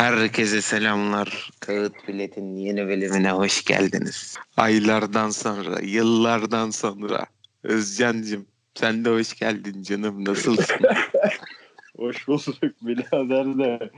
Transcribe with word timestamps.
Herkese 0.00 0.62
selamlar. 0.62 1.50
Kağıt 1.60 2.08
Bilet'in 2.08 2.56
yeni 2.56 2.88
bölümüne 2.88 3.30
hoş 3.30 3.64
geldiniz. 3.64 4.36
Aylardan 4.56 5.30
sonra, 5.30 5.80
yıllardan 5.80 6.70
sonra. 6.70 7.26
Özcan'cığım 7.62 8.46
sen 8.74 9.04
de 9.04 9.10
hoş 9.10 9.34
geldin 9.38 9.82
canım. 9.82 10.24
Nasılsın? 10.24 10.76
Hoş 11.96 12.28
bulduk 12.28 12.72
birader 12.82 13.58
de. 13.58 13.90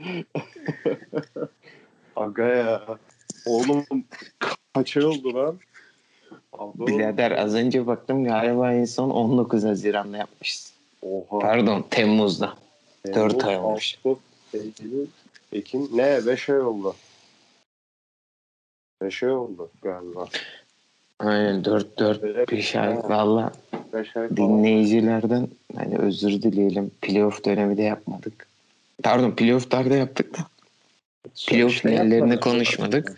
Aga 2.15 2.43
ya. 2.43 2.85
Oğlum 3.45 3.85
kaç 4.73 4.97
ay 4.97 5.05
oldu 5.05 5.33
lan? 5.33 5.59
Abi, 6.53 6.87
Birader 6.87 7.31
az 7.31 7.55
önce 7.55 7.87
baktım 7.87 8.23
galiba 8.23 8.73
en 8.73 8.85
son 8.85 9.09
19 9.09 9.63
Haziran'da 9.63 10.17
yapmışız. 10.17 10.73
Oha. 11.01 11.39
Pardon 11.39 11.85
Temmuz'da. 11.89 12.53
Temmuz, 13.03 13.33
dört 13.33 13.45
ay 13.45 13.57
olmuş. 13.57 13.97
Ağustos, 14.05 14.17
Eylül, 14.53 15.07
Ekim. 15.53 15.89
Ne? 15.93 16.25
5 16.27 16.49
ay 16.49 16.61
oldu. 16.61 16.95
5 19.01 19.23
ay 19.23 19.31
oldu 19.31 19.71
galiba. 19.81 20.27
Aynen 21.19 21.65
4 21.65 21.99
4 21.99 22.51
5 22.51 22.75
ay 22.75 22.97
valla 23.03 23.51
5 23.93 24.17
ay 24.17 24.27
falan. 24.27 24.37
dinleyicilerden 24.37 25.47
hani 25.75 25.97
özür 25.97 26.41
dileyelim. 26.41 26.91
Playoff 27.01 27.45
dönemi 27.45 27.77
de 27.77 27.81
yapmadık. 27.81 28.47
Pardon 29.03 29.31
playoff'larda 29.31 29.95
yaptık 29.95 30.37
da. 30.37 30.41
Playoff 31.47 31.73
İşte 31.73 31.89
finallerini 31.89 32.39
konuşmadık. 32.39 33.17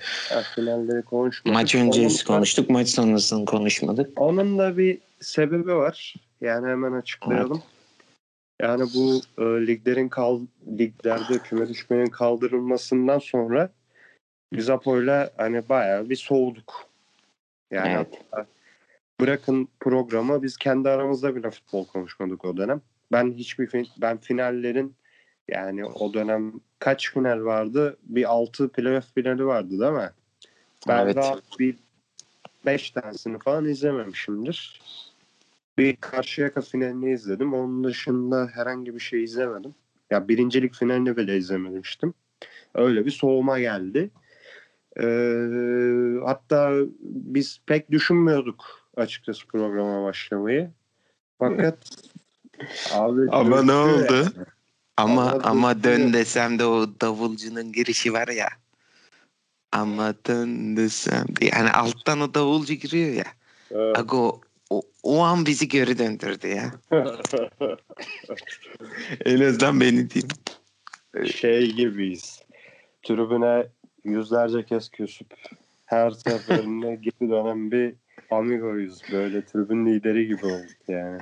Finalleri 0.55 1.01
konuşmadık. 1.01 1.55
Maç 1.55 1.75
öncesi 1.75 2.23
Onun 2.29 2.37
konuştuk. 2.37 2.69
Maç 2.69 2.89
sonrasını 2.89 3.45
konuşmadık. 3.45 4.21
Onun 4.21 4.57
da 4.57 4.77
bir 4.77 4.97
sebebi 5.21 5.75
var. 5.75 6.13
Yani 6.41 6.67
hemen 6.67 6.91
açıklayalım. 6.91 7.63
Yani 8.61 8.83
bu 8.93 9.21
e, 9.37 9.43
liglerin 9.43 10.09
kal 10.09 10.41
liglerde 10.67 11.39
küme 11.39 11.69
düşmenin 11.69 12.09
kaldırılmasından 12.09 13.19
sonra 13.19 13.69
biz 14.53 14.69
Apo'yla 14.69 15.31
hani 15.37 15.69
bayağı 15.69 16.09
bir 16.09 16.15
soğuduk. 16.15 16.87
Yani 17.71 17.95
Evet. 17.95 18.21
hatta 18.31 18.47
bırakın 19.19 19.67
programı 19.79 20.43
biz 20.43 20.57
kendi 20.57 20.89
aramızda 20.89 21.35
bile 21.35 21.51
futbol 21.51 21.85
konuşmadık 21.85 22.45
o 22.45 22.57
dönem. 22.57 22.81
Ben 23.11 23.31
hiçbir 23.31 23.87
ben 23.97 24.17
finallerin 24.17 24.95
yani 25.47 25.85
o 25.85 26.13
dönem 26.13 26.53
kaç 26.79 27.13
final 27.13 27.43
vardı? 27.43 27.97
Bir 28.03 28.31
6 28.31 28.69
playoff 28.69 29.13
finali 29.15 29.45
vardı 29.45 29.79
değil 29.79 29.91
mi? 29.91 30.09
Ben 30.87 31.03
Evet. 31.03 31.15
rahat 31.15 31.43
bir 31.59 31.75
5 32.65 32.91
tanesini 32.91 33.39
falan 33.39 33.65
izlememişimdir. 33.65 34.81
Bir 35.77 35.95
Karşıyaka 35.95 36.61
finalini 36.61 37.13
izledim. 37.13 37.53
Onun 37.53 37.83
dışında 37.83 38.49
herhangi 38.53 38.95
bir 38.95 38.99
şey 38.99 39.23
izlemedim. 39.23 39.75
Ya 40.09 40.27
birincilik 40.27 40.75
finalini 40.75 41.17
bile 41.17 41.37
izlememiştim. 41.37 42.13
Öyle 42.75 43.05
bir 43.05 43.11
soğuma 43.11 43.59
geldi. 43.59 44.09
Ee, 44.99 46.19
hatta 46.25 46.73
biz 47.01 47.59
pek 47.65 47.91
düşünmüyorduk 47.91 48.65
açıkçası 48.97 49.47
programa 49.47 50.03
başlamayı. 50.03 50.71
Fakat 51.39 51.77
abi 52.93 53.21
Ama 53.31 53.63
ne 53.63 53.73
oldu? 53.73 54.13
yani. 54.13 54.45
Ama 54.97 55.31
Ama 55.31 55.41
ama 55.43 55.83
dön 55.83 56.13
desem 56.13 56.59
de 56.59 56.65
o 56.65 56.87
davulcunun 57.01 57.71
girişi 57.71 58.13
var 58.13 58.27
ya. 58.27 58.49
Ama 59.71 60.13
dön 60.27 60.77
desem 60.77 61.25
de 61.27 61.45
yani 61.45 61.71
alttan 61.71 62.21
o 62.21 62.33
davulcu 62.33 62.73
giriyor 62.73 63.13
ya. 63.13 63.25
Evet. 63.71 63.97
Aga 63.99 64.17
o, 64.69 64.81
o, 65.03 65.19
an 65.19 65.45
bizi 65.45 65.67
geri 65.67 65.97
döndürdü 65.99 66.47
ya. 66.47 66.71
En 69.25 69.41
azından 69.41 69.81
beni 69.81 70.09
diyeyim. 70.09 71.31
şey 71.31 71.71
gibiyiz. 71.71 72.43
Tribüne 73.03 73.67
yüzlerce 74.03 74.65
kez 74.65 74.89
küsüp 74.89 75.33
her 75.85 76.11
seferinde 76.11 76.95
geri 77.01 77.29
dönen 77.29 77.71
bir 77.71 77.93
amigoyuz. 78.31 79.01
Böyle 79.11 79.45
tribün 79.45 79.85
lideri 79.85 80.27
gibi 80.27 80.45
olduk 80.45 80.77
yani. 80.87 81.19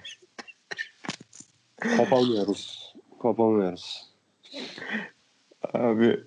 Kopamıyoruz. 1.98 2.94
Kopamıyoruz. 3.20 4.10
Abi 5.74 6.20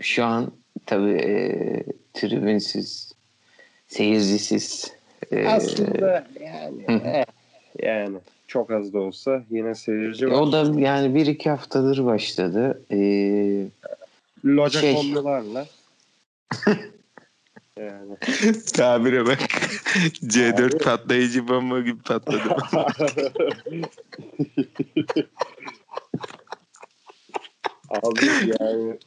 şu 0.00 0.24
an 0.24 0.52
tabii 0.86 1.10
e, 1.10 1.84
tribünsüz, 2.14 3.12
seyircisiz. 3.86 4.95
E, 5.32 5.46
Aslında 5.48 6.26
yani 6.40 6.84
eh, 6.88 7.24
yani 7.82 8.18
çok 8.46 8.70
az 8.70 8.92
da 8.92 8.98
olsa 8.98 9.42
yine 9.50 9.74
seyirci 9.74 10.26
var. 10.30 10.32
o 10.32 10.52
da 10.52 10.80
yani 10.80 11.14
bir 11.14 11.26
iki 11.26 11.50
haftadır 11.50 12.04
başladı. 12.04 12.82
E, 12.92 12.98
Loca 14.44 14.80
şey- 14.80 14.94
kombilerle. 14.94 15.64
yani. 17.78 18.16
tabire 18.74 19.26
bak. 19.26 19.38
C4 20.22 20.66
Abi- 20.66 20.78
patlayıcı 20.78 21.48
bomba 21.48 21.80
gibi 21.80 22.02
patladı. 22.02 22.42
Abi 27.88 28.26
yani 28.60 28.98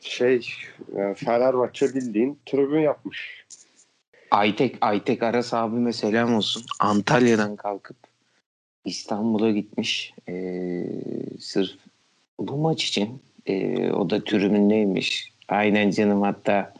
şey 0.00 0.48
yani 0.96 1.14
Fenerbahçe 1.14 1.94
bildiğin 1.94 2.38
tribün 2.46 2.80
yapmış. 2.80 3.43
Aytek, 4.34 4.76
Aytek 4.80 5.22
Aras 5.22 5.54
abime 5.54 5.92
selam 5.92 6.34
olsun. 6.34 6.62
Antalya'dan 6.80 7.56
kalkıp 7.56 7.96
İstanbul'a 8.84 9.50
gitmiş. 9.50 10.14
Ee, 10.28 10.84
sırf 11.40 11.70
bu 12.38 12.56
maç 12.56 12.84
için. 12.84 13.22
Ee, 13.46 13.90
o 13.90 14.10
da 14.10 14.24
tribündeymiş. 14.24 15.32
Aynen 15.48 15.90
canım 15.90 16.22
hatta 16.22 16.72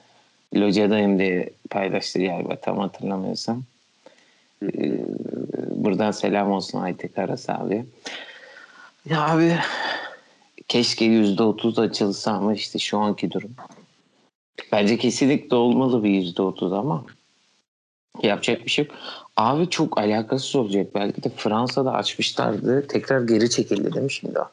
locadayım 0.55 1.19
diye 1.19 1.51
paylaştı 1.71 2.19
galiba 2.19 2.57
tam 2.57 2.79
hatırlamıyorsam. 2.79 3.63
Ee, 4.63 5.01
buradan 5.71 6.11
selam 6.11 6.53
olsun 6.53 6.79
Aytek 6.79 7.19
Aras 7.19 7.51
abi. 7.51 7.85
Ya 9.11 9.29
abi 9.29 9.57
keşke 10.69 11.05
%30 11.05 11.81
açılsa 11.81 12.33
ama 12.33 12.55
işte 12.55 12.79
şu 12.79 12.99
anki 12.99 13.31
durum. 13.31 13.51
Bence 14.73 14.99
kesinlikle 14.99 15.57
olmalı 15.57 16.05
bir 16.05 16.11
%30 16.11 16.77
ama 16.77 17.05
yapacak 18.23 18.65
bir 18.65 18.71
şey 18.71 18.85
yok. 18.85 18.95
Abi 19.37 19.71
çok 19.71 19.99
alakasız 19.99 20.57
olacak. 20.57 20.95
Belki 20.95 21.23
de 21.23 21.29
Fransa'da 21.29 21.93
açmışlardı. 21.93 22.87
Tekrar 22.87 23.21
geri 23.21 23.51
çekildi 23.51 23.93
değil 23.93 24.05
mi 24.05 24.13
şimdi 24.13 24.39
o? 24.39 24.49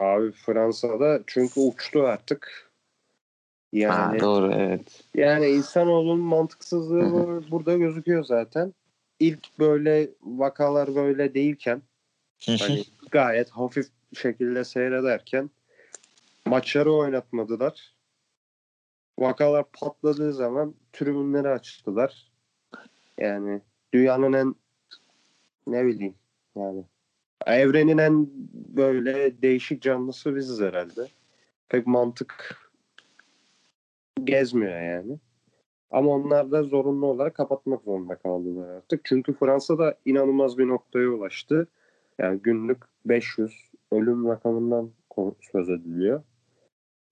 Abi 0.00 0.32
Fransa'da 0.32 1.20
çünkü 1.26 1.60
uçtu 1.60 2.02
artık. 2.02 2.68
Yani 3.72 4.18
Ha, 4.18 4.20
doğru 4.20 4.52
evet. 4.52 5.04
yani 5.14 5.46
insanoğlunun 5.46 6.20
mantıksızlığı 6.20 7.50
burada 7.50 7.76
gözüküyor 7.76 8.24
zaten. 8.24 8.74
İlk 9.20 9.58
böyle 9.58 10.10
vakalar 10.22 10.94
böyle 10.94 11.34
değilken 11.34 11.82
hani 12.46 12.84
gayet 13.10 13.50
hafif 13.50 13.86
şekilde 14.14 14.64
seyrederken 14.64 15.50
maçları 16.46 16.92
oynatmadılar. 16.92 17.94
Vakalar 19.18 19.64
patladığı 19.72 20.32
zaman 20.32 20.74
tribünleri 20.92 21.48
açtılar. 21.48 22.27
Yani 23.18 23.60
dünyanın 23.94 24.32
en 24.32 24.54
ne 25.66 25.86
bileyim 25.86 26.14
yani 26.56 26.84
evrenin 27.46 27.98
en 27.98 28.28
böyle 28.76 29.42
değişik 29.42 29.82
canlısı 29.82 30.36
biziz 30.36 30.60
herhalde. 30.60 31.08
Pek 31.68 31.86
mantık 31.86 32.56
gezmiyor 34.24 34.82
yani. 34.82 35.18
Ama 35.90 36.10
onlar 36.10 36.50
da 36.50 36.62
zorunlu 36.62 37.06
olarak 37.06 37.34
kapatmak 37.34 37.82
zorunda 37.82 38.16
kaldılar 38.16 38.68
artık. 38.68 39.04
Çünkü 39.04 39.32
Fransa'da 39.32 39.94
inanılmaz 40.04 40.58
bir 40.58 40.68
noktaya 40.68 41.08
ulaştı. 41.08 41.68
Yani 42.18 42.40
günlük 42.42 42.78
500 43.04 43.70
ölüm 43.92 44.28
rakamından 44.28 44.90
söz 45.52 45.70
ediliyor. 45.70 46.22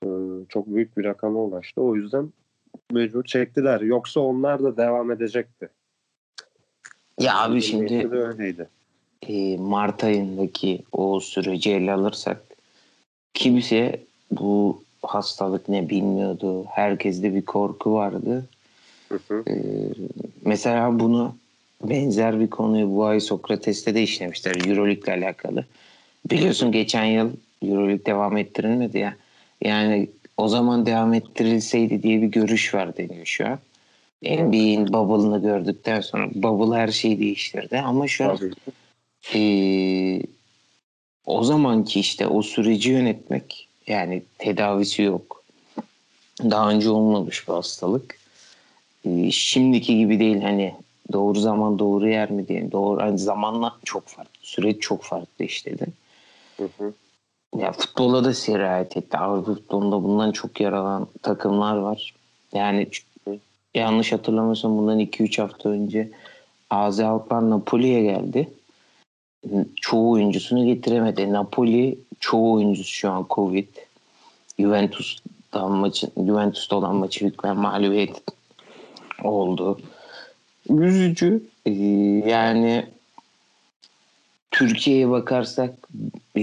Ee, 0.04 0.08
çok 0.48 0.66
büyük 0.66 0.97
bir 0.97 1.04
rakama 1.04 1.41
ulaştı. 1.41 1.82
O 1.82 1.97
yüzden 1.97 2.32
mecbur 2.92 3.24
çektiler. 3.24 3.80
Yoksa 3.80 4.20
onlar 4.20 4.62
da 4.62 4.76
devam 4.76 5.10
edecekti. 5.10 5.70
Ya 7.21 7.39
abi 7.39 7.63
şimdi 7.63 8.09
öyleydi. 8.13 8.68
e, 9.28 9.57
Mart 9.57 10.04
ayındaki 10.04 10.83
o 10.92 11.21
süreci 11.21 11.71
ele 11.71 11.92
alırsak 11.92 12.42
kimse 13.34 14.01
bu 14.30 14.83
hastalık 15.03 15.68
ne 15.68 15.89
bilmiyordu. 15.89 16.65
Herkeste 16.65 17.34
bir 17.34 17.42
korku 17.42 17.92
vardı. 17.92 18.47
Hı 19.09 19.18
hı. 19.28 19.45
Ee, 19.48 19.54
mesela 20.45 20.98
bunu 21.01 21.36
benzer 21.83 22.41
bir 22.41 22.51
konuyu 22.51 22.91
bu 22.91 23.04
ay 23.04 23.21
Sokrates'te 23.21 23.95
de 23.95 24.03
işlemişler. 24.03 24.69
Euroleague'le 24.69 25.12
alakalı. 25.12 25.65
Biliyorsun 26.30 26.72
geçen 26.72 27.04
yıl 27.04 27.30
Euroleague 27.62 28.07
devam 28.07 28.36
ettirilmedi 28.36 28.98
ya. 28.98 29.16
Yani 29.62 30.10
o 30.36 30.48
zaman 30.48 30.86
devam 30.86 31.15
ettirilseydi 31.15 32.03
diye 32.03 32.22
bir 32.22 32.27
görüş 32.27 32.74
var 32.74 32.97
deniyor 32.97 33.27
şu 33.27 33.47
an. 33.47 33.59
NBA'in 34.22 34.92
bubble'ını 34.92 35.42
gördükten 35.42 36.01
sonra 36.01 36.28
bubble 36.34 36.77
her 36.77 36.89
şeyi 36.89 37.21
değiştirdi. 37.21 37.78
Ama 37.78 38.09
şu 38.09 38.24
an 38.24 38.39
ee, 39.34 40.22
o 41.27 41.45
zamanki 41.45 42.01
işte 42.01 42.27
o 42.27 42.42
süreci 42.42 42.91
yönetmek 42.91 43.68
Yani 43.86 44.22
tedavisi 44.39 45.03
yok. 45.03 45.45
Daha 46.41 46.71
önce 46.71 46.91
olmamış 46.91 47.48
bir 47.48 47.53
hastalık. 47.53 48.18
Ee, 49.04 49.30
şimdiki 49.30 49.98
gibi 49.98 50.19
değil 50.19 50.41
hani 50.42 50.74
doğru 51.12 51.39
zaman 51.41 51.78
doğru 51.78 52.09
yer 52.09 52.30
mi 52.30 52.48
diye. 52.48 52.72
Doğru 52.72 53.03
hani 53.03 53.19
zamanla 53.19 53.77
çok 53.84 54.07
farklı. 54.07 54.41
Süreç 54.42 54.80
çok 54.80 55.03
farklı 55.03 55.45
işledi. 55.45 55.86
Hı 56.57 56.69
hı. 56.78 56.92
Ya 57.59 57.72
futbola 57.72 58.24
da 58.24 58.34
sirayet 58.34 58.97
etti. 58.97 59.19
Avrupa 59.19 59.54
futbolunda 59.54 60.03
bundan 60.03 60.33
çok 60.33 60.60
yer 60.60 60.72
alan 60.72 61.09
takımlar 61.22 61.77
var. 61.77 62.15
Yani 62.53 62.89
yanlış 63.78 64.12
hatırlamıyorsam 64.12 64.78
bundan 64.78 65.00
2-3 65.00 65.42
hafta 65.42 65.68
önce 65.68 66.10
Azi 66.70 67.04
Alkmaar 67.04 67.50
Napoli'ye 67.50 68.02
geldi. 68.02 68.50
Çoğu 69.80 70.10
oyuncusunu 70.10 70.66
getiremedi. 70.66 71.32
Napoli 71.32 71.98
çoğu 72.20 72.52
oyuncusu 72.52 72.92
şu 72.92 73.10
an 73.10 73.26
Covid. 73.30 73.68
Juventus'tan 74.58 75.72
maçı, 75.72 76.10
Juventus'ta 76.16 76.76
olan 76.76 76.96
maçı 76.96 77.26
hükmen 77.26 77.56
mağlubiyet 77.56 78.22
oldu. 79.24 79.80
Üzücü. 80.70 81.42
Ee, 81.66 81.70
yani 82.26 82.86
Türkiye'ye 84.50 85.10
bakarsak 85.10 85.74
e, 86.36 86.40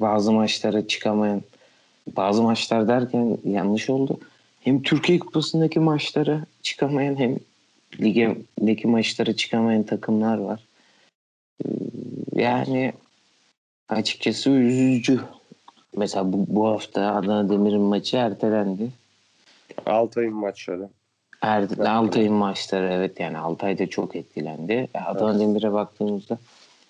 bazı 0.00 0.32
maçlara 0.32 0.86
çıkamayan 0.86 1.42
bazı 2.16 2.42
maçlar 2.42 2.88
derken 2.88 3.38
yanlış 3.44 3.90
oldu. 3.90 4.18
Hem 4.60 4.82
Türkiye 4.82 5.18
Kupası'ndaki 5.18 5.80
maçlara 5.80 6.46
çıkamayan 6.66 7.16
hem 7.16 7.36
ligdeki 8.00 8.86
maçlara 8.86 9.36
çıkamayan 9.36 9.82
takımlar 9.82 10.38
var. 10.38 10.60
Ee, 11.64 11.68
yani 12.34 12.92
açıkçası 13.88 14.50
üzücü. 14.50 15.20
Mesela 15.96 16.32
bu, 16.32 16.46
bu 16.48 16.66
hafta 16.66 17.14
Adana 17.14 17.50
Demir'in 17.50 17.80
maçı 17.80 18.16
ertelendi. 18.16 18.90
Altay'ın 19.86 20.34
maçları. 20.34 20.88
Er, 21.42 21.68
Altay'ın 21.86 22.32
maçları 22.32 22.92
evet 22.92 23.20
yani 23.20 23.38
Altay 23.38 23.78
da 23.78 23.86
çok 23.86 24.16
etkilendi. 24.16 24.88
Adana 24.94 25.30
evet. 25.30 25.40
Demir'e 25.40 25.72
baktığımızda 25.72 26.38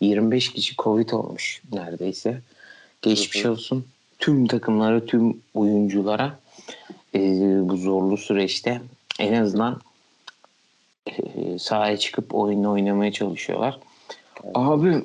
25 0.01 0.53
kişi 0.53 0.77
Covid 0.77 1.11
olmuş 1.11 1.63
neredeyse. 1.73 2.41
Geçmiş 3.03 3.45
hı. 3.45 3.51
olsun 3.51 3.87
tüm 4.19 4.47
takımlara, 4.47 5.07
tüm 5.07 5.41
oyunculara 5.55 6.39
e, 7.15 7.21
bu 7.69 7.77
zorlu 7.77 8.17
süreçte 8.17 8.81
en 9.19 9.43
azından 9.43 9.81
e, 11.07 11.59
sahaya 11.59 11.97
çıkıp 11.97 12.35
oyunu 12.35 12.73
oynamaya 12.73 13.13
çalışıyorlar. 13.13 13.79
Evet. 14.45 14.53
Abi 14.55 15.05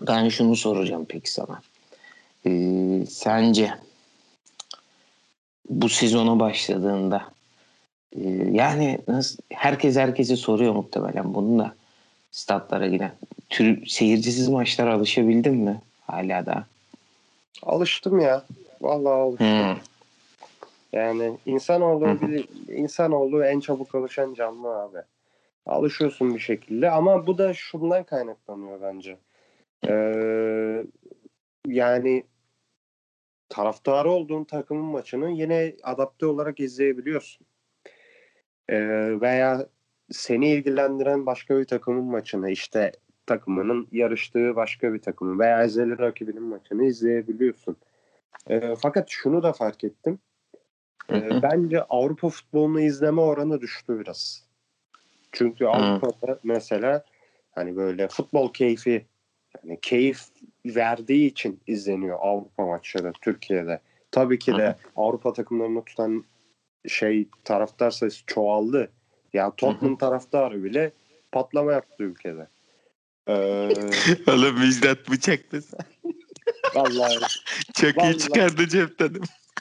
ben 0.00 0.28
şunu 0.28 0.56
soracağım 0.56 1.06
peki 1.08 1.32
sana. 1.32 1.60
E, 2.46 2.50
sence 3.10 3.74
bu 5.70 5.88
sezona 5.88 6.40
başladığında 6.40 7.22
e, 8.12 8.30
yani 8.52 8.98
nasıl 9.08 9.38
herkes 9.52 9.96
herkese 9.96 10.36
soruyor 10.36 10.74
muhtemelen 10.74 11.34
bunu 11.34 11.58
da 11.58 11.74
statlara 12.30 12.86
giden. 12.88 13.12
Tür, 13.50 13.86
seyircisiz 13.86 14.48
maçlara 14.48 14.94
alışabildin 14.94 15.54
mi 15.54 15.80
hala 16.06 16.46
da? 16.46 16.66
Alıştım 17.62 18.20
ya. 18.20 18.44
Vallahi 18.80 19.12
alıştım. 19.12 19.46
Hmm. 19.46 19.76
Yani 20.92 21.38
insanoğlu 21.46 22.20
bir, 22.20 22.48
insanoğlu 22.68 23.44
en 23.44 23.60
çabuk 23.60 23.94
alışan 23.94 24.34
canlı 24.34 24.68
abi. 24.68 24.98
Alışıyorsun 25.66 26.34
bir 26.34 26.38
şekilde 26.38 26.90
ama 26.90 27.26
bu 27.26 27.38
da 27.38 27.54
şundan 27.54 28.04
kaynaklanıyor 28.04 28.80
bence. 28.82 29.18
Ee, 29.88 30.84
yani 31.66 32.24
taraftarı 33.48 34.10
olduğun 34.10 34.44
takımın 34.44 34.84
maçını 34.84 35.30
yine 35.30 35.76
adapte 35.82 36.26
olarak 36.26 36.60
izleyebiliyorsun. 36.60 37.46
Ee, 38.68 39.20
veya 39.20 39.66
seni 40.10 40.48
ilgilendiren 40.48 41.26
başka 41.26 41.58
bir 41.58 41.64
takımın 41.64 42.04
maçını 42.04 42.50
işte 42.50 42.92
takımının 43.26 43.88
yarıştığı 43.92 44.56
başka 44.56 44.94
bir 44.94 45.02
takımı 45.02 45.38
veya 45.38 45.64
ezeli 45.64 45.98
rakibinin 45.98 46.42
maçını 46.42 46.84
izleyebiliyorsun. 46.84 47.76
E, 48.50 48.74
fakat 48.74 49.08
şunu 49.08 49.42
da 49.42 49.52
fark 49.52 49.84
ettim. 49.84 50.18
E, 51.12 51.42
bence 51.42 51.82
Avrupa 51.82 52.28
futbolunu 52.28 52.80
izleme 52.80 53.20
oranı 53.20 53.60
düştü 53.60 54.00
biraz. 54.00 54.44
Çünkü 55.32 55.66
Avrupa'da 55.66 56.38
mesela 56.44 57.04
hani 57.50 57.76
böyle 57.76 58.08
futbol 58.08 58.52
keyfi 58.52 59.06
yani 59.64 59.78
keyif 59.82 60.20
verdiği 60.66 61.26
için 61.26 61.60
izleniyor 61.66 62.18
Avrupa 62.20 62.66
maçları 62.66 63.12
Türkiye'de. 63.22 63.80
Tabii 64.10 64.38
ki 64.38 64.56
de 64.56 64.76
Avrupa 64.96 65.32
takımlarını 65.32 65.84
tutan 65.84 66.24
şey 66.88 67.28
taraftar 67.44 67.90
sayısı 67.90 68.22
çoğaldı. 68.26 68.92
Ya 69.32 69.52
Tottenham 69.56 69.98
taraftarı 69.98 70.64
bile 70.64 70.92
patlama 71.32 71.72
yaptı 71.72 72.04
ülkede. 72.04 72.48
Ee, 73.28 73.32
Oğlum 74.26 74.58
Müjdat. 74.58 74.98
Vallahi. 76.74 77.18
Çok 77.74 77.96
vallahi. 77.96 78.14
iyi 78.14 78.18
çıkardı 78.18 78.68
cepten. 78.68 79.14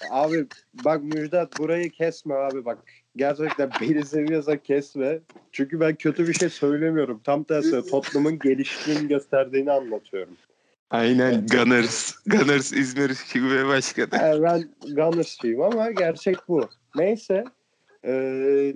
Abi 0.10 0.46
bak 0.86 1.04
Müjdat 1.04 1.60
burayı 1.60 1.90
kesme 1.90 2.36
abi 2.36 2.66
bak. 2.66 2.78
Gerçekten 3.16 3.70
beni 3.82 4.06
seviyorsa 4.06 4.58
kesme. 4.58 5.20
Çünkü 5.52 5.80
ben 5.80 5.96
kötü 5.96 6.28
bir 6.28 6.34
şey 6.34 6.50
söylemiyorum. 6.50 7.22
Tam 7.24 7.44
tersi 7.44 7.86
Tottenham'ın 7.90 8.40
geliştiğini 8.40 9.08
gösterdiğini 9.08 9.72
anlatıyorum. 9.72 10.34
Aynen 10.90 11.48
Gunners. 11.48 12.16
Gunners 12.26 12.74
İzmir 12.74 13.14
Şube 13.14 13.68
Başkanı. 13.68 14.10
Yani 14.14 14.44
ben 14.44 14.70
Gunners'çıyım 14.96 15.62
ama 15.62 15.92
gerçek 15.92 16.38
bu. 16.48 16.70
Neyse. 16.96 17.44
Ee, 18.06 18.74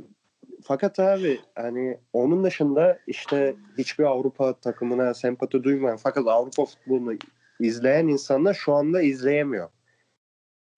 fakat 0.63 1.00
abi 1.00 1.39
hani 1.56 1.97
onun 2.13 2.44
dışında 2.44 3.00
işte 3.07 3.56
hiçbir 3.77 4.03
Avrupa 4.03 4.53
takımına 4.53 5.13
sempati 5.13 5.63
duymayan 5.63 5.97
fakat 5.97 6.27
Avrupa 6.27 6.65
futbolunu 6.65 7.13
izleyen 7.59 8.07
insanlar 8.07 8.53
şu 8.53 8.73
anda 8.73 9.01
izleyemiyor. 9.01 9.69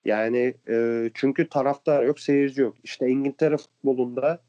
Yani 0.05 0.53
e, 0.69 1.09
çünkü 1.13 1.49
taraftar 1.49 2.03
yok, 2.03 2.19
seyirci 2.19 2.61
yok. 2.61 2.75
İşte 2.83 3.07
İngiltere 3.07 3.57
futbolunda 3.57 4.39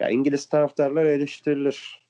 ya 0.00 0.08
İngiliz 0.08 0.46
taraftarlar 0.46 1.04
eleştirilir. 1.04 2.04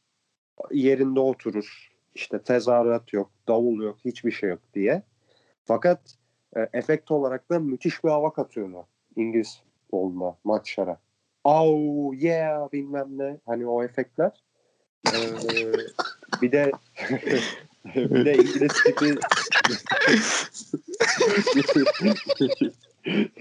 Yerinde 0.70 1.20
oturur. 1.20 1.90
İşte 2.14 2.42
tezahürat 2.42 3.12
yok, 3.12 3.30
davul 3.48 3.82
yok, 3.82 3.98
hiçbir 4.04 4.30
şey 4.30 4.50
yok 4.50 4.60
diye. 4.74 5.02
Fakat 5.64 6.00
e, 6.56 6.68
efekt 6.72 7.10
olarak 7.10 7.50
da 7.50 7.58
müthiş 7.58 8.04
bir 8.04 8.08
hava 8.08 8.32
katıyorlar 8.32 8.84
İngiliz 9.16 9.62
futboluna, 9.80 10.36
maçlara 10.44 10.98
oh 11.44 12.14
yeah 12.14 12.72
bilmem 12.72 13.18
ne 13.18 13.36
hani 13.46 13.66
o 13.66 13.84
efektler. 13.84 14.32
Ee, 15.06 15.12
bir 16.42 16.52
de 16.52 16.72
bir 17.94 18.24
de 18.24 18.34
İngiliz 18.34 18.72
tipi 18.84 19.14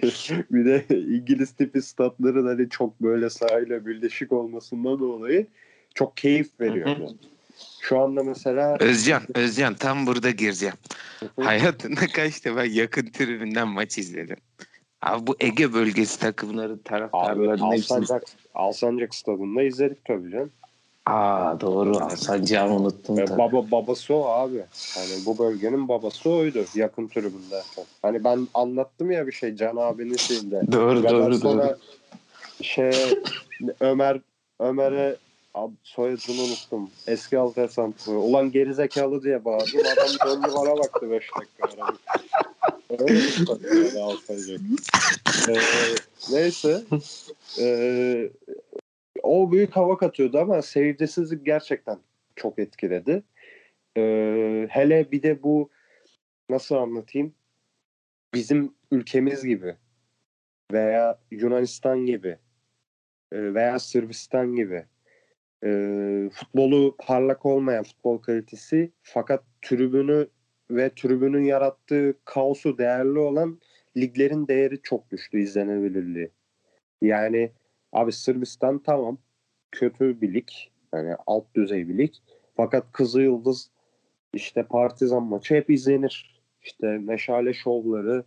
bir 0.52 0.66
de 0.66 0.86
İngiliz 0.90 1.52
tipi 1.52 1.82
statların 1.82 2.46
hani 2.46 2.70
çok 2.70 3.02
böyle 3.02 3.30
sahayla 3.30 3.86
birleşik 3.86 4.32
olmasından 4.32 5.00
dolayı 5.00 5.48
çok 5.94 6.18
keyif 6.18 6.60
veriyor. 6.60 6.88
Yani. 6.88 7.10
Şu 7.82 8.00
anda 8.00 8.24
mesela 8.24 8.78
Özcan, 8.80 9.22
Özcan 9.36 9.74
tam 9.74 10.08
burada 10.08 10.32
gireceğim. 10.32 10.76
Hayatında 11.40 12.02
kaç 12.14 12.46
defa 12.46 12.66
yakın 12.66 13.06
tribünden 13.06 13.68
maç 13.68 13.98
izledin? 13.98 14.38
Abi 15.02 15.28
bu 15.28 15.36
Ege 15.40 15.74
bölgesi 15.74 16.20
takımları 16.20 16.84
taraftarlarının 16.84 17.64
Alsancak, 17.64 18.24
Alsancak 18.54 19.16
stadında 19.16 19.64
izledik 19.64 20.06
tabii 20.06 20.32
canım. 20.32 20.52
Aa 21.06 21.62
doğru 21.62 21.98
Alsancak'ı 21.98 22.74
unuttum 22.74 23.16
tabii. 23.16 23.38
Baba, 23.38 23.72
babası 23.72 24.16
o 24.16 24.26
abi. 24.26 24.64
Hani 24.96 25.26
bu 25.26 25.38
bölgenin 25.38 25.88
babası 25.88 26.30
oydu 26.30 26.66
yakın 26.76 27.08
tribünde. 27.08 27.62
Hani 28.02 28.24
ben 28.24 28.48
anlattım 28.54 29.12
ya 29.12 29.28
bir 29.28 29.32
şey 29.32 29.56
Can 29.56 29.76
abinin 29.76 30.18
şeyinde. 30.18 30.62
doğru 30.72 31.04
doğru 31.04 31.40
sonra 31.40 31.70
doğru. 31.70 31.78
Şey 32.62 32.92
Ömer 33.80 34.20
Ömer'e 34.60 35.16
soyadını 35.84 36.42
unuttum. 36.42 36.90
Eski 37.08 37.38
Altay 37.38 37.68
Santrı. 37.68 38.12
Ulan 38.12 38.52
gerizekalı 38.52 39.24
diye 39.24 39.46
bağırdım. 39.46 39.80
Adam 39.80 40.10
döndü 40.26 40.48
bana 40.56 40.78
baktı 40.78 41.12
5 41.12 41.24
dakika. 41.40 41.94
Öyle 42.90 44.02
Alsancak. 44.02 44.60
ee, 45.50 45.56
neyse. 46.32 46.84
Ee, 47.60 48.30
o 49.24 49.52
büyük 49.52 49.76
hava 49.76 49.98
katıyordu 49.98 50.40
ama 50.40 50.62
seyircisizlik 50.62 51.46
gerçekten 51.46 52.00
çok 52.36 52.60
etkiledi. 52.60 53.24
Ee, 53.98 54.68
hele 54.70 55.12
bir 55.12 55.24
de 55.24 55.44
bu 55.44 55.70
nasıl 56.50 56.76
anlatayım? 56.76 57.34
Bizim 58.34 58.74
ülkemiz 58.92 59.44
gibi 59.44 59.76
veya 60.72 61.20
Yunanistan 61.32 62.06
gibi 62.06 62.38
veya 63.34 63.80
Sırbistan 63.80 64.56
gibi 64.56 64.86
e, 65.64 65.70
futbolu 66.34 66.96
parlak 67.00 67.46
olmayan 67.46 67.84
futbol 67.84 68.18
kalitesi 68.18 68.92
fakat 69.02 69.44
tribünü 69.62 70.28
ve 70.72 70.92
tribünün 70.96 71.44
yarattığı 71.44 72.16
kaosu 72.26 72.78
değerli 72.78 73.20
olan 73.20 73.62
liglerin 73.98 74.48
değeri 74.48 74.82
çok 74.82 75.12
düştü 75.12 75.40
izlenebilirliği. 75.40 76.32
Yani 77.02 77.52
abi 77.94 78.12
Sırbistan 78.12 78.80
tamam 78.80 79.18
kötü 79.72 80.22
bir 80.22 80.34
lig. 80.34 80.48
Yani 80.94 81.16
alt 81.28 81.46
düzey 81.56 81.90
bir 81.90 81.98
lig. 81.98 82.14
Fakat 82.56 82.92
Kızılyıldız 82.92 83.70
işte 84.34 84.64
Partizan 84.64 85.24
maçı 85.24 85.56
hep 85.56 85.70
izlenir. 85.70 86.44
İşte 86.62 86.88
meşale 86.88 87.54
şovları, 87.54 88.24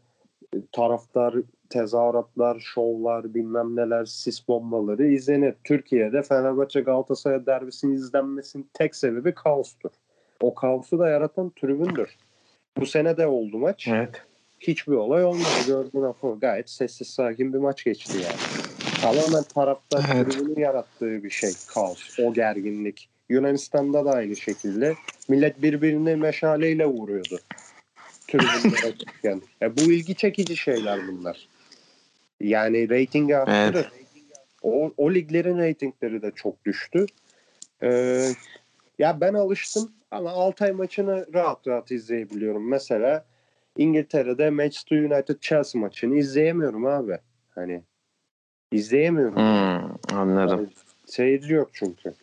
taraftar 0.73 1.35
tezahüratlar, 1.71 2.61
şovlar, 2.61 3.35
bilmem 3.35 3.77
neler, 3.77 4.05
sis 4.05 4.49
bombaları 4.49 5.07
izlenir. 5.07 5.55
Türkiye'de 5.65 6.23
Fenerbahçe 6.23 6.81
Galatasaray 6.81 7.47
derbisinin 7.47 7.95
izlenmesinin 7.95 8.71
tek 8.73 8.97
sebebi 8.97 9.35
kaostur. 9.35 9.91
O 10.41 10.55
kaosu 10.55 10.99
da 10.99 11.09
yaratan 11.09 11.51
tribündür. 11.51 12.17
Bu 12.77 12.87
sene 12.87 13.17
de 13.17 13.27
oldu 13.27 13.59
maç. 13.59 13.89
Evet. 13.89 14.23
Hiçbir 14.61 14.93
olay 14.93 15.25
olmadı. 15.25 15.49
Gördüğün 15.67 16.03
hafı 16.03 16.37
gayet 16.41 16.71
sessiz 16.71 17.09
sakin 17.09 17.53
bir 17.53 17.59
maç 17.59 17.85
geçti 17.85 18.19
yani. 18.19 18.66
Tamamen 19.01 19.43
taraftar 19.43 20.05
Evet. 20.15 20.33
tribünün 20.33 20.61
yarattığı 20.61 21.25
bir 21.25 21.31
şey. 21.31 21.51
Kaos, 21.75 22.19
o 22.21 22.33
gerginlik. 22.33 23.09
Yunanistan'da 23.29 24.05
da 24.05 24.11
aynı 24.11 24.37
şekilde. 24.37 24.95
Millet 25.29 25.63
birbirini 25.63 26.17
meşaleyle 26.17 26.87
vuruyordu. 26.87 27.39
Tribünlere 28.29 28.99
çıkken. 28.99 29.43
Ya 29.61 29.77
bu 29.77 29.81
ilgi 29.81 30.15
çekici 30.15 30.57
şeyler 30.57 31.09
bunlar. 31.09 31.49
Yani 32.41 32.89
reytingi 32.89 33.37
arttırır. 33.37 33.87
O, 34.63 34.93
o 34.97 35.15
liglerin 35.15 35.59
reytingleri 35.59 36.23
de 36.23 36.33
çok 36.35 36.65
düştü. 36.65 37.07
Ee, 37.83 38.29
ya 38.99 39.21
ben 39.21 39.35
alıştım 39.35 39.93
ama 40.11 40.31
Altay 40.31 40.73
maçını 40.73 41.27
rahat 41.35 41.67
rahat 41.67 41.91
izleyebiliyorum. 41.91 42.69
Mesela 42.69 43.25
İngiltere'de 43.77 44.51
Manchester 44.51 44.97
United 44.97 45.41
Chelsea 45.41 45.81
maçını 45.81 46.17
izleyemiyorum 46.19 46.87
abi. 46.87 47.19
Hani 47.55 47.83
izleyemiyorum. 48.73 49.37
Hmm, 49.37 50.19
anladım. 50.19 50.59
Yani 50.59 50.69
seyirci 51.07 51.53
yok 51.53 51.71
çünkü. 51.73 52.15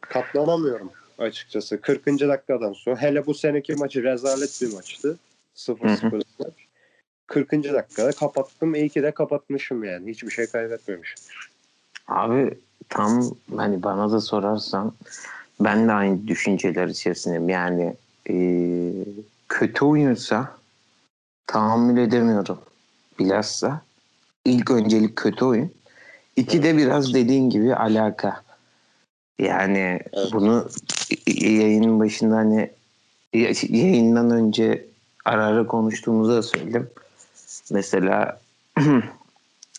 Katlanamıyorum 0.00 0.90
açıkçası. 1.18 1.80
40. 1.80 2.06
dakikadan 2.06 2.72
sonra. 2.72 3.02
Hele 3.02 3.26
bu 3.26 3.34
seneki 3.34 3.74
maçı 3.74 4.02
rezalet 4.02 4.58
bir 4.62 4.72
maçtı. 4.72 5.18
0-0 5.56 6.14
maç. 6.38 6.52
40. 7.26 7.52
dakikada 7.52 8.12
kapattım. 8.12 8.74
İyi 8.74 8.88
ki 8.88 9.02
de 9.02 9.10
kapatmışım 9.10 9.84
yani. 9.84 10.10
Hiçbir 10.10 10.30
şey 10.30 10.46
kaybetmemişim. 10.46 11.18
Abi 12.08 12.58
tam 12.88 13.36
hani 13.56 13.82
bana 13.82 14.12
da 14.12 14.20
sorarsan 14.20 14.92
ben 15.60 15.88
de 15.88 15.92
aynı 15.92 16.28
düşünceler 16.28 16.88
içerisindeyim. 16.88 17.48
Yani 17.48 17.96
e, 18.30 18.34
kötü 19.48 19.84
oyunsa 19.84 20.56
tahammül 21.46 22.02
edemiyorum. 22.02 22.58
Bilhassa 23.18 23.82
ilk 24.44 24.70
öncelik 24.70 25.16
kötü 25.16 25.44
oyun. 25.44 25.70
İki 26.36 26.62
de 26.62 26.76
biraz 26.76 27.14
dediğin 27.14 27.50
gibi 27.50 27.74
alaka. 27.74 28.42
Yani 29.38 30.00
Evet. 30.12 30.32
bunu 30.32 30.68
yayının 31.26 32.00
başında 32.00 32.36
hani 32.36 32.70
yayından 33.68 34.30
önce 34.30 34.86
ara 35.24 35.46
ara 35.46 35.66
konuştuğumuzda 35.66 36.36
da 36.36 36.42
söyledim. 36.42 36.90
Mesela 37.70 38.40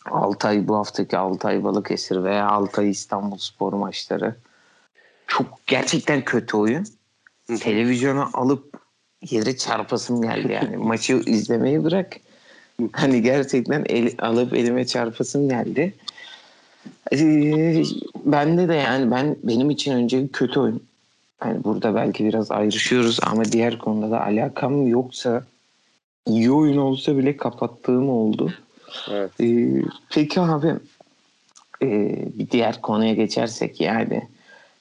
Altay 0.06 0.68
bu 0.68 0.76
haftaki 0.76 1.18
Altay 1.18 1.64
Balıkesir 1.64 2.24
veya 2.24 2.48
Altay 2.48 2.90
İstanbul 2.90 3.38
Spor 3.38 3.74
maçları 3.74 4.36
çok 5.28 5.68
gerçekten 5.68 6.26
kötü 6.26 6.58
oyun. 6.58 6.86
Televizyona 7.60 8.30
alıp 8.34 8.74
yere 9.22 9.58
çarpasım 9.58 10.22
geldi 10.22 10.52
yani. 10.52 10.78
Maçı 10.84 11.14
izlemeyi 11.14 11.84
bırak. 11.84 12.18
Hani 12.92 13.22
gerçekten 13.22 13.84
el, 13.90 14.12
alıp 14.20 14.54
elime 14.54 14.88
çarpasım 14.88 15.50
geldi. 15.50 15.94
Ee, 17.14 17.84
bende 18.26 18.68
de 18.68 18.74
yani 18.74 19.12
ben 19.12 19.36
benim 19.44 19.70
için 19.70 19.92
önce 19.94 20.28
kötü 20.28 20.60
oyun. 20.60 20.84
Hani 21.40 21.64
burada 21.64 21.96
belki 21.96 22.26
biraz 22.26 22.52
ayrışıyoruz 22.52 23.20
ama 23.24 23.46
diğer 23.46 23.78
konuda 23.78 24.12
da 24.12 24.22
alakam 24.22 24.88
yoksa 24.88 25.44
iyi 26.28 26.52
oyun 26.52 26.78
olsa 26.78 27.18
bile 27.18 27.38
kapattığım 27.38 28.10
oldu. 28.10 28.54
Evet. 29.12 29.32
Ee, 29.42 29.82
peki 30.10 30.42
abi 30.42 30.74
e, 31.82 31.88
bir 32.40 32.50
diğer 32.50 32.82
konuya 32.82 33.14
geçersek 33.14 33.82
yani 33.82 34.22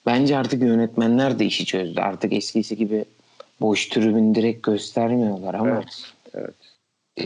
bence 0.07 0.37
artık 0.37 0.63
yönetmenler 0.63 1.39
de 1.39 1.45
işi 1.45 1.65
çözdü. 1.67 2.01
Artık 2.01 2.33
eskisi 2.33 2.77
gibi 2.77 3.05
boş 3.61 3.87
tribün 3.87 4.35
direkt 4.35 4.63
göstermiyorlar 4.63 5.55
ama 5.55 5.71
Evet. 5.71 6.13
Evet. 6.35 6.72
E, 7.21 7.25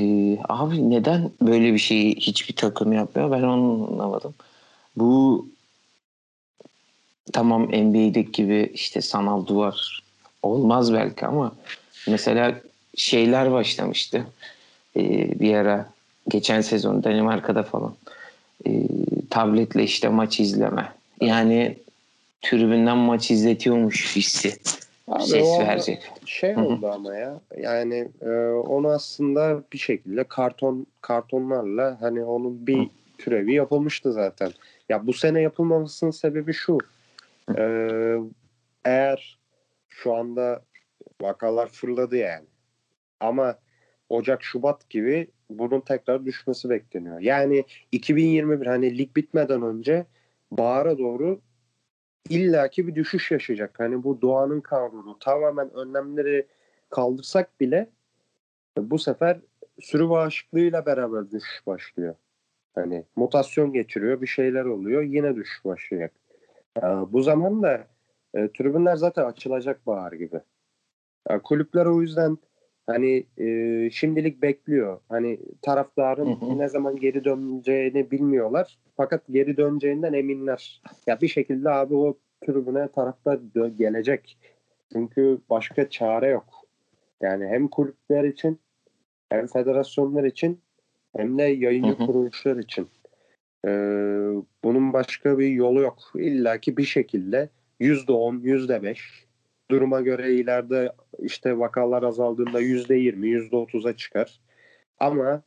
abi 0.49 0.91
neden 0.91 1.31
böyle 1.43 1.73
bir 1.73 1.79
şeyi 1.79 2.17
hiçbir 2.17 2.57
takım 2.57 2.93
yapmıyor 2.93 3.31
ben 3.31 3.43
onu 3.43 3.89
anlamadım. 3.93 4.35
Bu 4.97 5.47
tamam 7.33 7.63
NBA'deki 7.63 8.33
gibi 8.33 8.71
işte 8.75 9.01
sanal 9.01 9.47
duvar 9.47 10.03
olmaz 10.43 10.93
belki 10.93 11.27
ama 11.27 11.53
mesela 12.09 12.61
şeyler 12.97 13.53
başlamıştı. 13.53 14.27
E, 14.97 15.01
bir 15.41 15.55
ara 15.55 15.91
geçen 16.29 16.61
sezon 16.61 17.05
Danimarka'da 17.05 17.63
falan 17.63 17.95
e, 18.67 18.71
tabletle 19.31 19.85
işte 19.85 20.09
maç 20.09 20.41
izleme. 20.41 20.93
Yani 21.21 21.77
tribünden 22.43 22.97
maç 22.97 23.31
izletiyormuş 23.31 24.17
hissi. 24.17 24.59
Abi 25.09 25.23
Ses 25.23 25.47
o 25.47 25.59
verecek. 25.61 26.13
şey 26.27 26.57
oldu 26.57 26.91
ama 26.93 27.15
ya. 27.17 27.41
Yani 27.57 28.09
e, 28.21 28.31
onu 28.49 28.89
aslında 28.89 29.63
bir 29.73 29.79
şekilde 29.79 30.25
karton 30.25 30.87
kartonlarla 31.01 31.97
hani 32.01 32.25
onun 32.25 32.67
bir 32.67 32.79
Hı. 32.79 32.89
türevi 33.19 33.55
yapılmıştı 33.55 34.13
zaten. 34.13 34.51
Ya 34.89 35.07
bu 35.07 35.13
sene 35.13 35.41
yapılmamasının 35.43 36.11
sebebi 36.11 36.53
şu. 36.53 36.79
E, 37.59 37.63
eğer 38.85 39.39
şu 39.89 40.15
anda 40.15 40.63
vakalar 41.21 41.69
fırladı 41.69 42.17
yani. 42.17 42.47
Ama 43.21 43.59
Ocak 44.09 44.43
Şubat 44.43 44.91
gibi 44.91 45.29
bunun 45.51 45.81
tekrar 45.81 46.25
düşmesi 46.27 46.71
bekleniyor. 46.71 47.21
Yani 47.21 47.65
2021 47.93 48.67
hani 48.67 48.99
lig 48.99 49.17
bitmeden 49.17 49.63
önce 49.63 50.07
bahara 50.51 50.99
doğru 50.99 51.41
illaki 52.31 52.87
bir 52.87 52.95
düşüş 52.95 53.31
yaşayacak. 53.31 53.81
Hani 53.81 54.03
bu 54.03 54.23
doğanın 54.23 54.61
kanunu 54.61 55.19
tamamen 55.19 55.75
önlemleri 55.75 56.47
kaldırsak 56.91 57.61
bile 57.61 57.91
bu 58.79 58.99
sefer 58.99 59.39
sürü 59.81 60.11
bağışıklığıyla 60.11 60.87
beraber 60.87 61.31
düşüş 61.31 61.67
başlıyor. 61.67 62.15
Hani 62.75 63.05
mutasyon 63.17 63.73
geçiriyor, 63.73 64.21
bir 64.21 64.27
şeyler 64.27 64.65
oluyor, 64.65 65.03
yine 65.03 65.37
düşüş 65.37 65.65
başlayacak. 65.65 66.13
Ee, 66.79 66.83
bu 66.83 67.23
zaman 67.23 67.63
da 67.63 67.87
e, 68.35 68.49
tribünler 68.53 68.97
zaten 68.97 69.25
açılacak 69.25 69.87
bahar 69.87 70.13
gibi. 70.13 70.41
Ya, 71.31 71.43
kulüpler 71.43 71.87
o 71.87 72.03
yüzden 72.03 72.39
hani 72.87 73.27
e, 73.39 73.91
şimdilik 73.91 74.43
bekliyor. 74.43 75.01
Hani 75.09 75.39
taraftarın 75.63 76.27
Hı 76.41 76.47
hı. 76.47 76.59
ne 76.59 76.69
zaman 76.69 76.97
geri 76.97 77.25
döneceğini 77.25 78.11
bilmiyorlar. 78.11 78.79
Fakat 78.97 79.23
geri 79.31 79.57
döneceğinden 79.57 80.13
eminler. 80.13 80.83
Ya 81.07 81.21
bir 81.21 81.29
şekilde 81.29 81.71
abi 81.71 81.95
o 81.95 82.19
tribüne 82.47 82.89
taraftar 82.89 83.39
gelecek. 83.69 84.39
Çünkü 84.93 85.39
başka 85.51 85.91
çare 85.91 86.29
yok. 86.29 86.45
Yani 87.23 87.47
hem 87.47 87.69
kulüpler 87.69 88.25
için 88.25 88.59
hem 89.29 89.47
federasyonlar 89.47 90.25
için 90.25 90.61
hem 91.17 91.39
de 91.39 91.43
yayıncı 91.43 91.99
Hı 91.99 92.03
hı. 92.03 92.07
kuruluşlar 92.07 92.57
için. 92.57 92.89
Ee, 93.67 93.69
bunun 94.65 94.93
başka 94.93 95.39
bir 95.39 95.49
yolu 95.49 95.81
yok. 95.81 95.99
İlla 96.15 96.59
ki 96.59 96.77
bir 96.77 96.85
şekilde 96.85 97.49
%10, 97.81 98.41
%5 98.43 99.26
duruma 99.71 100.01
göre 100.01 100.33
ileride 100.35 100.93
işte 101.19 101.59
vakalar 101.59 102.03
azaldığında 102.03 102.61
%20, 102.61 103.27
%30'a 103.27 103.97
çıkar. 103.97 104.41
Ama 105.01 105.43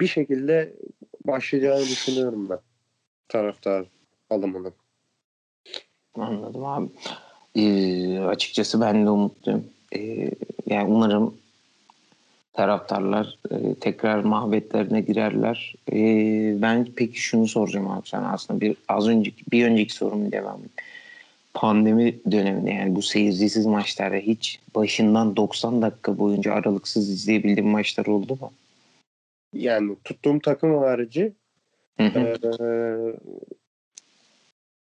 bir 0.00 0.06
şekilde 0.06 0.72
başlayacağını 1.24 1.82
düşünüyorum 1.82 2.48
ben 2.50 2.58
taraftar 3.28 3.86
alımının. 4.30 4.74
Anladım 6.14 6.64
abi. 6.64 6.88
Ee, 7.56 8.18
açıkçası 8.18 8.80
ben 8.80 9.06
de 9.06 9.10
umutluyum. 9.10 9.64
Ee, 9.96 10.30
yani 10.66 10.90
umarım 10.94 11.34
taraftarlar 12.52 13.38
e, 13.50 13.74
tekrar 13.74 14.24
muhabbetlerine 14.24 15.00
girerler. 15.00 15.74
Ee, 15.92 16.62
ben 16.62 16.88
peki 16.96 17.20
şunu 17.20 17.48
soracağım 17.48 17.90
abi 17.90 18.08
sana 18.08 18.32
aslında 18.32 18.60
bir 18.60 18.76
az 18.88 19.08
önceki 19.08 19.44
bir 19.52 19.66
önceki 19.66 19.94
sorumun 19.94 20.32
devamı. 20.32 20.64
Pandemi 21.54 22.20
döneminde 22.30 22.70
yani 22.70 22.96
bu 22.96 23.02
seyircisiz 23.02 23.66
maçlarda 23.66 24.16
hiç 24.16 24.60
başından 24.74 25.36
90 25.36 25.82
dakika 25.82 26.18
boyunca 26.18 26.52
aralıksız 26.52 27.10
izleyebildiğin 27.10 27.68
maçlar 27.68 28.06
oldu 28.06 28.38
mu? 28.40 28.52
Yani 29.54 29.96
tuttuğum 30.04 30.40
takım 30.40 30.78
harici 30.78 31.32
Hı 31.96 32.04
hı. 32.04 32.18
Ee, 32.18 33.16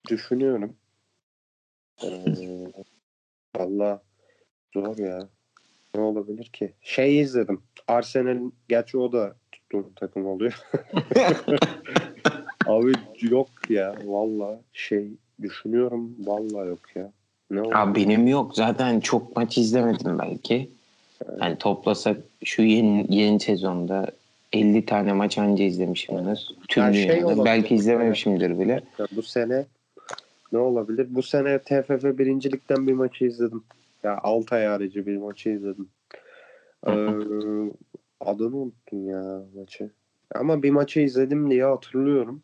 düşünüyorum. 0.09 0.75
Ee, 2.03 2.07
Valla 3.55 4.01
zor 4.73 4.97
ya. 4.97 5.29
Ne 5.95 6.01
olabilir 6.01 6.45
ki? 6.45 6.73
Şey 6.81 7.19
izledim. 7.19 7.61
Arsenal'in 7.87 8.55
gerçi 8.69 8.97
o 8.97 9.11
da 9.11 9.35
tuttuğum 9.51 9.91
takım 9.95 10.25
oluyor. 10.25 10.59
Abi 12.65 12.93
yok 13.21 13.49
ya 13.69 13.95
valla 14.05 14.61
şey 14.73 15.11
düşünüyorum 15.41 16.15
valla 16.19 16.65
yok 16.65 16.79
ya. 16.95 17.11
Ne 17.51 17.61
Abi 17.61 17.99
benim 17.99 18.27
yok. 18.27 18.55
Zaten 18.55 18.99
çok 18.99 19.35
maç 19.35 19.57
izlemedim 19.57 20.19
belki. 20.19 20.69
Evet. 21.25 21.37
Yani 21.41 21.57
toplasak 21.57 22.17
şu 22.43 22.61
yeni 22.61 23.05
yeni 23.09 23.39
sezonda 23.39 24.11
50 24.53 24.85
tane 24.85 25.13
maç 25.13 25.37
anca 25.37 25.63
izlemişimdir. 25.63 26.55
Tüm 26.67 26.83
yani 26.83 26.95
şey 26.95 27.23
Belki 27.45 27.75
izlememişimdir 27.75 28.59
bile. 28.59 28.83
bu 29.11 29.21
sene 29.21 29.65
ne 30.51 30.59
olabilir? 30.59 31.07
Bu 31.09 31.23
sene 31.23 31.59
TFF 31.59 32.03
birincilikten 32.03 32.87
bir 32.87 32.93
maçı 32.93 33.25
izledim. 33.25 33.63
Ya 34.03 34.11
yani 34.11 34.19
Altay 34.23 34.65
harici 34.65 35.07
bir 35.07 35.17
maçı 35.17 35.49
izledim. 35.49 35.89
Ee, 36.87 36.91
adını 38.19 38.57
unuttum 38.57 39.09
ya 39.09 39.41
maçı. 39.55 39.89
Ama 40.35 40.63
bir 40.63 40.69
maçı 40.69 40.99
izledim 40.99 41.51
diye 41.51 41.63
hatırlıyorum. 41.63 42.43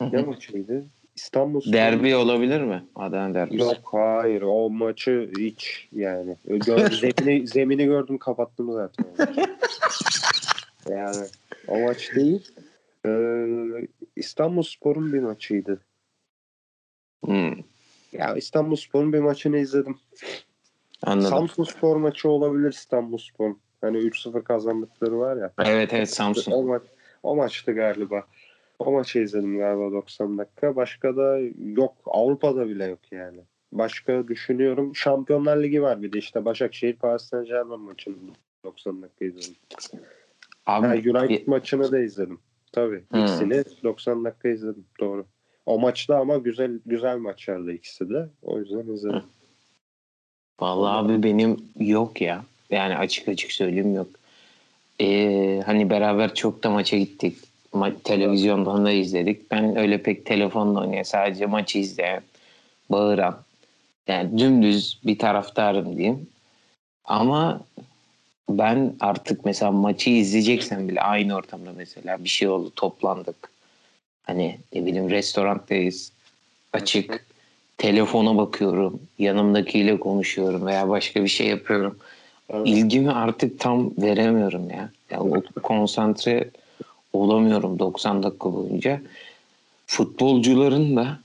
ne 0.00 0.22
maçıydı? 0.22 0.84
İstanbul. 1.16 1.72
Derbi 1.72 2.16
olabilir 2.16 2.60
mi? 2.60 2.84
Adana 2.96 3.34
derbisi. 3.34 3.58
Yok 3.58 3.88
hayır 3.92 4.42
o 4.42 4.70
maçı 4.70 5.30
hiç 5.38 5.88
yani. 5.92 6.36
Gör, 6.44 6.90
zemini, 6.90 7.48
zemini 7.48 7.84
gördüm 7.84 8.18
kapattım 8.18 8.72
zaten. 8.72 9.06
yani 10.88 11.26
o 11.68 11.80
maç 11.80 12.14
değil. 12.16 12.52
Ee, 13.06 13.88
İstanbul 14.16 14.62
Spor'un 14.62 15.12
bir 15.12 15.20
maçıydı. 15.20 15.80
Hmm. 17.24 17.54
Ya 18.12 18.34
İstanbul 18.36 18.76
Spor'un 18.76 19.12
bir 19.12 19.18
maçını 19.18 19.58
izledim. 19.58 19.98
Anladım. 21.02 21.30
Samsun 21.30 21.64
Spor 21.64 21.96
maçı 21.96 22.28
olabilir 22.28 22.72
İstanbul 22.72 23.18
Spor. 23.18 23.54
Hani 23.80 23.96
3-0 23.96 24.44
kazandıkları 24.44 25.18
var 25.18 25.36
ya. 25.36 25.52
Evet 25.58 25.92
evet 25.92 26.10
Samsun. 26.10 26.52
O, 26.52 26.62
maç, 26.62 26.82
o 27.22 27.36
maçtı 27.36 27.72
galiba. 27.72 28.26
O 28.86 28.92
maçı 28.92 29.18
izledim 29.18 29.58
galiba 29.58 29.92
90 29.92 30.38
dakika. 30.38 30.76
Başka 30.76 31.16
da 31.16 31.38
yok. 31.58 31.94
Avrupa'da 32.06 32.68
bile 32.68 32.84
yok 32.84 33.00
yani. 33.10 33.40
Başka 33.72 34.28
düşünüyorum. 34.28 34.96
Şampiyonlar 34.96 35.62
Ligi 35.62 35.82
var 35.82 36.02
bir 36.02 36.12
de 36.12 36.18
işte 36.18 36.44
Başakşehir 36.44 36.96
Paris 36.96 37.22
Saint 37.22 37.46
Germain 37.46 37.80
maçını 37.80 38.16
90 38.64 39.02
dakika 39.02 39.24
izledim. 39.24 39.54
Abi, 40.66 40.86
ha, 40.86 40.94
United 40.94 41.28
bir... 41.28 41.48
maçını 41.48 41.92
da 41.92 42.00
izledim. 42.00 42.38
Tabii. 42.72 43.02
Hmm. 43.10 43.20
İkisini 43.20 43.64
90 43.82 44.24
dakika 44.24 44.48
izledim. 44.48 44.84
Doğru. 45.00 45.26
O 45.66 45.78
maçta 45.78 46.16
ama 46.18 46.36
güzel 46.36 46.80
güzel 46.86 47.16
maçlardı 47.16 47.72
ikisi 47.72 48.10
de. 48.10 48.28
O 48.42 48.58
yüzden 48.58 48.94
izledim. 48.94 49.22
Vallahi 50.60 50.96
abi 50.96 51.22
benim 51.22 51.56
yok 51.80 52.20
ya. 52.20 52.44
Yani 52.70 52.96
açık 52.96 53.28
açık 53.28 53.52
söyleyeyim 53.52 53.94
yok. 53.94 54.08
Ee, 55.00 55.62
hani 55.66 55.90
beraber 55.90 56.34
çok 56.34 56.62
da 56.62 56.70
maça 56.70 56.96
gittik. 56.96 57.38
Ma- 57.72 58.02
televizyondan 58.04 58.84
da 58.84 58.90
izledik. 58.90 59.50
Ben 59.50 59.76
öyle 59.76 60.02
pek 60.02 60.26
telefonla 60.26 60.80
oynayan 60.80 61.02
sadece 61.02 61.46
maçı 61.46 61.78
izleyen, 61.78 62.22
bağıran. 62.90 63.38
Yani 64.08 64.38
dümdüz 64.38 64.98
bir 65.04 65.18
taraftarım 65.18 65.96
diyeyim. 65.96 66.26
Ama 67.04 67.60
ben 68.50 68.94
artık 69.00 69.44
mesela 69.44 69.72
maçı 69.72 70.10
izleyeceksen 70.10 70.88
bile 70.88 71.00
aynı 71.00 71.34
ortamda 71.34 71.72
mesela 71.76 72.24
bir 72.24 72.28
şey 72.28 72.48
oldu 72.48 72.72
toplandık. 72.76 73.50
Hani 74.22 74.58
ne 74.72 74.86
bileyim 74.86 75.10
restoranttayız. 75.10 76.12
Açık. 76.72 77.26
Telefona 77.78 78.36
bakıyorum. 78.36 79.00
Yanımdakiyle 79.18 80.00
konuşuyorum 80.00 80.66
veya 80.66 80.88
başka 80.88 81.22
bir 81.22 81.28
şey 81.28 81.46
yapıyorum. 81.46 81.98
Evet. 82.50 82.68
İlgimi 82.68 83.12
artık 83.12 83.60
tam 83.60 83.90
veremiyorum 83.98 84.70
ya. 84.70 84.90
Yani 85.10 85.34
o 85.56 85.60
konsantre 85.62 86.50
olamıyorum 87.12 87.78
90 87.78 88.22
dakika 88.22 88.52
boyunca. 88.54 89.00
Futbolcuların 89.86 90.96
da 90.96 91.18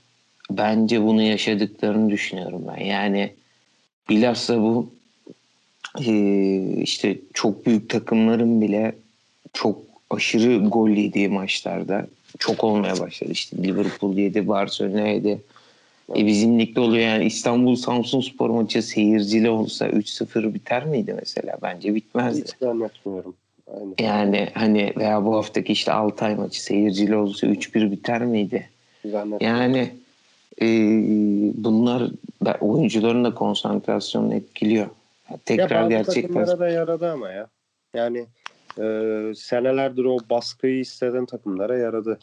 bence 0.50 1.02
bunu 1.02 1.22
yaşadıklarını 1.22 2.10
düşünüyorum 2.10 2.64
ben. 2.68 2.84
Yani 2.84 3.32
bilhassa 4.08 4.60
bu 4.62 4.90
işte 6.82 7.18
çok 7.34 7.66
büyük 7.66 7.90
takımların 7.90 8.60
bile 8.60 8.94
çok 9.52 9.78
aşırı 10.10 10.68
gol 10.68 10.88
yediği 10.88 11.28
maçlarda 11.28 12.06
çok 12.38 12.64
olmaya 12.64 13.00
başladı. 13.00 13.32
İşte 13.32 13.56
Liverpool 13.56 14.16
yedi, 14.16 14.48
Barcelona 14.48 15.08
yedi. 15.08 15.40
E 16.16 16.26
bizim 16.26 16.58
ligde 16.58 16.80
oluyor 16.80 17.02
yani 17.02 17.24
İstanbul 17.24 17.76
Samsun 17.76 18.20
Spor 18.20 18.50
maçı 18.50 18.82
seyircili 18.82 19.50
olsa 19.50 19.88
3-0 19.88 20.54
biter 20.54 20.84
miydi 20.84 21.16
mesela? 21.20 21.56
Bence 21.62 21.94
bitmezdi. 21.94 22.42
Hiç 22.42 22.54
zannetmiyorum. 22.60 23.34
Aynen. 23.74 23.94
Yani 24.00 24.48
hani 24.54 24.92
veya 24.96 25.24
bu 25.24 25.36
haftaki 25.36 25.72
işte 25.72 25.92
Altay 25.92 26.34
maçı 26.34 26.62
seyircili 26.62 27.16
olsa 27.16 27.46
3-1 27.46 27.90
biter 27.90 28.24
miydi? 28.24 28.68
Yani 29.40 29.90
e, 30.62 30.66
bunlar 31.54 32.10
oyuncuların 32.60 33.24
da 33.24 33.34
konsantrasyonunu 33.34 34.34
etkiliyor. 34.34 34.86
Yani 35.30 35.40
tekrar 35.44 35.82
ya 35.82 35.88
gerçek 35.88 36.34
da 36.34 36.68
yaradı 36.68 37.12
ama 37.12 37.30
ya. 37.30 37.48
Yani 37.94 38.26
e, 38.78 38.84
senelerdir 39.36 40.04
o 40.04 40.18
baskıyı 40.30 40.80
hisseden 40.80 41.26
takımlara 41.26 41.78
yaradı. 41.78 42.18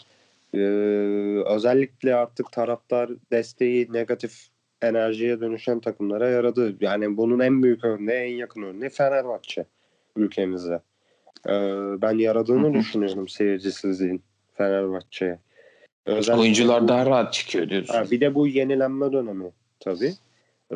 E, 0.53 0.59
özellikle 1.45 2.15
artık 2.15 2.51
taraftar 2.51 3.09
desteği 3.31 3.93
negatif 3.93 4.47
enerjiye 4.81 5.41
dönüşen 5.41 5.79
takımlara 5.79 6.29
yaradı. 6.29 6.75
Yani 6.79 7.17
bunun 7.17 7.39
en 7.39 7.63
büyük 7.63 7.85
örneği, 7.85 8.33
en 8.33 8.37
yakın 8.37 8.61
örneği 8.61 8.89
Fenerbahçe 8.89 9.65
ülkemizde. 10.15 10.79
Ee, 11.47 11.51
ben 12.01 12.17
yaradığını 12.17 12.73
düşünüyorum 12.73 13.27
seyircisizliğin 13.27 14.21
Fenerbahçe'ye. 14.53 15.39
Özellikle 16.05 16.41
Oyuncular 16.41 16.87
daha 16.87 17.05
rahat 17.05 17.33
çıkıyor 17.33 17.69
diyorsun. 17.69 17.93
Ha, 17.93 18.11
bir 18.11 18.21
de 18.21 18.35
bu 18.35 18.47
yenilenme 18.47 19.11
dönemi 19.11 19.51
tabii. 19.79 20.13
Ee, 20.71 20.75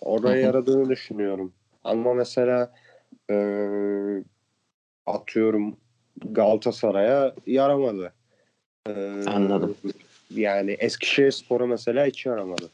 oraya 0.00 0.40
yaradığını 0.40 0.88
düşünüyorum. 0.88 1.52
Ama 1.84 2.14
mesela 2.14 2.72
e, 3.30 3.36
atıyorum 5.06 5.76
Galatasaray'a 6.24 7.34
yaramadı. 7.46 8.12
Ee, 8.88 9.24
Anladım. 9.26 9.76
Yani 10.30 10.70
Eskişehir 10.70 11.30
Spor'a 11.30 11.66
mesela 11.66 12.06
hiç 12.06 12.26
yaramadı. 12.26 12.70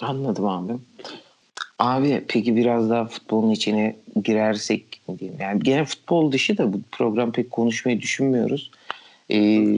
Anladım 0.00 0.46
abi. 0.46 0.72
Abi 1.78 2.24
peki 2.28 2.56
biraz 2.56 2.90
daha 2.90 3.04
futbolun 3.04 3.50
içine 3.50 3.96
girersek 4.24 5.00
mi 5.08 5.18
diyeyim? 5.18 5.40
Yani 5.40 5.60
gene 5.62 5.84
futbol 5.84 6.32
dışı 6.32 6.58
da 6.58 6.72
bu 6.72 6.80
program 6.92 7.32
pek 7.32 7.50
konuşmayı 7.50 8.00
düşünmüyoruz. 8.00 8.70
Ee, 9.30 9.76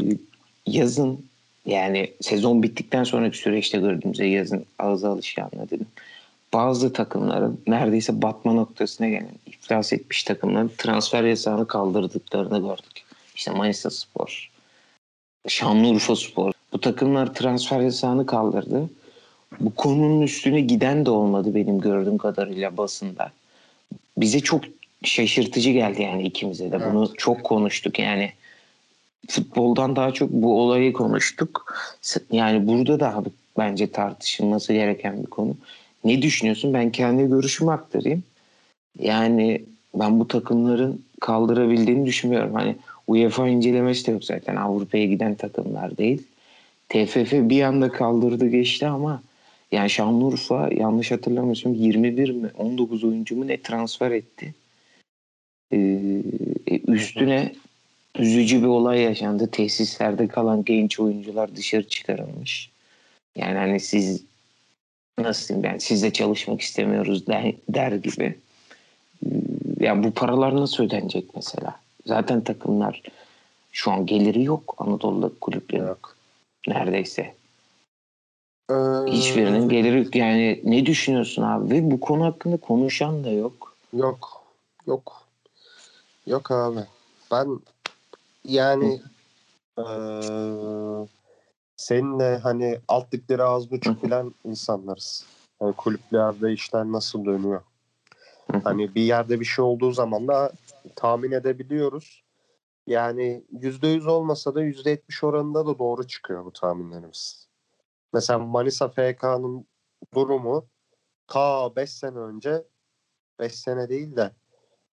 yazın 0.67 1.25
yani 1.67 2.11
sezon 2.21 2.63
bittikten 2.63 3.05
sonraki 3.05 3.39
süreçte 3.39 3.79
gördüğümüzde 3.79 4.27
yazın 4.27 4.65
ağza 4.79 5.11
alışkanlığı 5.11 5.71
dedim. 5.71 5.87
Bazı 6.53 6.93
takımların 6.93 7.61
neredeyse 7.67 8.23
batma 8.23 8.53
noktasına 8.53 9.09
gelen 9.09 9.35
iflas 9.47 9.93
etmiş 9.93 10.25
takımların 10.25 10.73
transfer 10.79 11.25
yasağını 11.25 11.67
kaldırdıklarını 11.67 12.59
gördük. 12.59 13.05
İşte 13.35 13.51
Manisa 13.51 13.91
Spor, 13.91 14.51
Şanlıurfa 15.49 16.17
Spor. 16.17 16.53
Bu 16.73 16.81
takımlar 16.81 17.35
transfer 17.35 17.81
yasağını 17.81 18.27
kaldırdı 18.27 18.91
bu 19.61 19.75
konunun 19.75 20.23
üstüne 20.23 20.61
giden 20.61 21.07
de 21.07 21.11
olmadı 21.11 21.55
benim 21.55 21.81
gördüğüm 21.81 22.19
kadarıyla 22.19 22.77
basında. 22.77 23.33
Bize 24.17 24.41
çok 24.41 24.61
şaşırtıcı 25.05 25.71
geldi 25.71 26.03
yani 26.03 26.23
ikimize 26.23 26.73
de. 26.73 26.93
Bunu 26.93 27.07
evet. 27.07 27.19
çok 27.19 27.45
konuştuk 27.45 27.99
yani. 27.99 28.33
Futboldan 29.29 29.97
daha 29.97 30.13
çok 30.13 30.31
bu 30.31 30.61
olayı 30.61 30.93
konuştuk. 30.93 31.75
Yani 32.33 32.67
burada 32.67 33.01
da 33.01 33.25
bence 33.59 33.87
tartışılması 33.87 34.73
gereken 34.73 35.23
bir 35.23 35.27
konu. 35.27 35.57
Ne 36.05 36.23
düşünüyorsun? 36.23 36.75
Ben 36.75 36.93
kendi 36.93 37.29
görüşümü 37.29 37.71
aktarayım. 37.71 38.23
Yani 38.99 39.63
ben 39.95 40.21
bu 40.21 40.29
takımların 40.29 41.05
kaldırabildiğini 41.21 42.07
düşünmüyorum. 42.07 42.55
Hani 42.55 42.77
UEFA 43.07 43.49
incelemesi 43.49 44.07
de 44.07 44.11
yok 44.11 44.25
zaten. 44.25 44.57
Avrupa'ya 44.57 45.05
giden 45.05 45.35
takımlar 45.35 45.97
değil. 45.97 46.23
TFF 46.89 47.33
bir 47.33 47.63
anda 47.63 47.93
kaldırdı 47.93 48.47
geçti 48.47 48.87
ama 48.87 49.23
yani 49.73 49.91
Şanlıurfa 49.91 50.69
yanlış 50.73 51.11
hatırlamıyorsam 51.11 51.75
21 51.75 52.31
mi 52.31 52.51
19 52.59 53.05
oyuncu 53.05 53.37
mu 53.37 53.49
ne 53.49 53.63
transfer 53.63 54.11
etti. 54.11 54.55
Ee, 55.73 55.77
e, 56.67 56.79
üstüne 56.79 57.53
üzücü 58.19 58.63
bir 58.63 58.67
olay 58.67 59.01
yaşandı. 59.01 59.51
Tesislerde 59.51 60.29
kalan 60.29 60.65
genç 60.65 61.01
oyuncular 61.01 61.57
dışarı 61.57 61.89
çıkarılmış. 61.89 62.71
Yani 63.37 63.59
hani 63.59 63.81
siz 63.81 64.25
nasıl 65.19 65.49
diyeyim 65.49 65.65
yani 65.71 65.81
sizle 65.81 66.13
çalışmak 66.13 66.61
istemiyoruz 66.61 67.27
der, 67.27 67.55
der 67.69 67.93
gibi. 67.93 68.39
Ee, 69.27 69.29
ya 69.81 70.05
bu 70.05 70.11
paralar 70.11 70.57
nasıl 70.57 70.85
ödenecek 70.85 71.25
mesela? 71.37 71.81
Zaten 72.07 72.41
takımlar 72.45 73.03
şu 73.73 73.91
an 73.91 74.07
geliri 74.07 74.43
yok 74.43 74.75
Anadolu'da 74.79 75.31
kulüplerin. 75.41 75.87
Yok. 75.87 76.17
Neredeyse. 76.69 77.35
Ee... 78.71 78.75
Hiçbirinin 79.07 79.69
geliri. 79.69 80.19
Yani 80.19 80.61
ne 80.65 80.87
düşünüyorsun 80.87 81.43
abi? 81.43 81.75
Ve 81.75 81.91
bu 81.91 82.01
konu 82.01 82.25
hakkında 82.25 82.57
konuşan 82.57 83.25
da 83.25 83.31
yok. 83.31 83.77
Yok. 83.93 84.43
Yok. 84.87 85.23
Yok 86.27 86.51
abi. 86.51 86.81
Ben 87.31 87.61
yani 88.45 89.01
ee, 89.79 91.07
seninle 91.77 92.37
hani 92.37 92.79
alt 92.89 93.15
ligleri 93.15 93.43
az 93.43 93.71
buçuk 93.71 94.03
bilen 94.03 94.35
insanlarız. 94.45 95.25
Yani 95.63 95.73
kulüplerde 95.73 96.53
işler 96.53 96.85
nasıl 96.85 97.25
dönüyor. 97.25 97.61
Hani 98.65 98.95
bir 98.95 99.03
yerde 99.03 99.41
bir 99.41 99.45
şey 99.45 99.65
olduğu 99.65 99.93
zaman 99.93 100.29
da 100.29 100.53
tahmin 100.97 101.33
edebiliyoruz. 101.33 102.23
Yani 102.87 103.43
yüzde 103.61 103.89
yüz 103.89 104.07
olmasa 104.07 104.55
da 104.55 104.63
yüzde 104.63 104.91
yetmiş 104.91 105.25
oranında 105.25 105.67
da 105.67 105.79
doğru 105.79 106.07
çıkıyor 106.07 106.45
bu 106.45 106.51
tahminlerimiz. 106.53 107.46
Mesela 108.13 108.39
Manisa 108.39 108.89
FK'nın 108.89 109.67
durumu 110.15 110.67
ta 111.27 111.77
5 111.77 111.91
sene 111.91 112.19
önce 112.19 112.65
5 113.39 113.55
sene 113.55 113.89
değil 113.89 114.17
de 114.17 114.33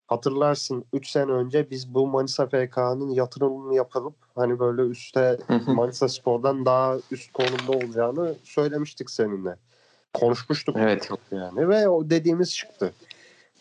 hatırlarsın 0.06 0.84
3 0.92 1.08
sene 1.08 1.32
önce 1.32 1.70
biz 1.70 1.94
bu 1.94 2.06
Manisa 2.06 2.46
FK'nın 2.46 3.10
yatırımını 3.10 3.74
yapılıp 3.74 4.14
hani 4.34 4.58
böyle 4.58 4.82
üstte 4.82 5.38
Manisa 5.66 6.08
Spor'dan 6.08 6.66
daha 6.66 6.96
üst 7.10 7.32
konumda 7.32 7.86
olacağını 7.86 8.34
söylemiştik 8.44 9.10
seninle. 9.10 9.56
Konuşmuştuk 10.14 10.76
evet. 10.78 11.02
çok 11.08 11.18
yani 11.30 11.68
ve 11.68 11.88
o 11.88 12.10
dediğimiz 12.10 12.54
çıktı. 12.54 12.92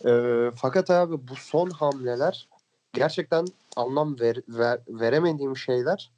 Ee, 0.05 0.51
fakat 0.55 0.89
abi 0.89 1.27
bu 1.27 1.35
son 1.35 1.69
hamleler 1.69 2.49
gerçekten 2.93 3.45
anlam 3.75 4.19
ver, 4.19 4.38
ver, 4.47 4.79
veremediğim 4.88 5.57
şeyler. 5.57 6.12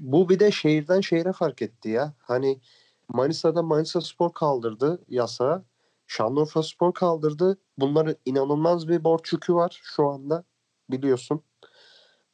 Bu 0.00 0.28
bir 0.28 0.40
de 0.40 0.50
şehirden 0.50 1.00
şehire 1.00 1.32
fark 1.32 1.62
etti 1.62 1.88
ya. 1.88 2.14
Hani 2.18 2.60
Manisa'da 3.08 3.62
Manisa 3.62 4.00
Spor 4.00 4.32
kaldırdı 4.32 5.04
yasa. 5.08 5.64
Şanlıurfa 6.06 6.62
Spor 6.62 6.94
kaldırdı. 6.94 7.58
Bunların 7.78 8.16
inanılmaz 8.24 8.88
bir 8.88 9.04
borç 9.04 9.32
yükü 9.32 9.54
var 9.54 9.80
şu 9.82 10.08
anda 10.08 10.44
biliyorsun. 10.90 11.42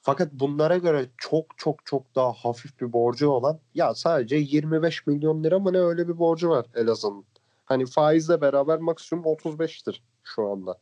Fakat 0.00 0.32
bunlara 0.32 0.78
göre 0.78 1.10
çok 1.18 1.58
çok 1.58 1.86
çok 1.86 2.14
daha 2.14 2.32
hafif 2.32 2.80
bir 2.80 2.92
borcu 2.92 3.28
olan 3.28 3.60
ya 3.74 3.94
sadece 3.94 4.36
25 4.36 5.06
milyon 5.06 5.44
lira 5.44 5.58
mı 5.58 5.72
ne 5.72 5.78
öyle 5.78 6.08
bir 6.08 6.18
borcu 6.18 6.48
var 6.48 6.66
Elazığ'ın. 6.74 7.24
Hani 7.64 7.86
faizle 7.86 8.40
beraber 8.40 8.78
maksimum 8.78 9.24
35'tir 9.24 10.02
şu 10.24 10.48
anda. 10.48 10.78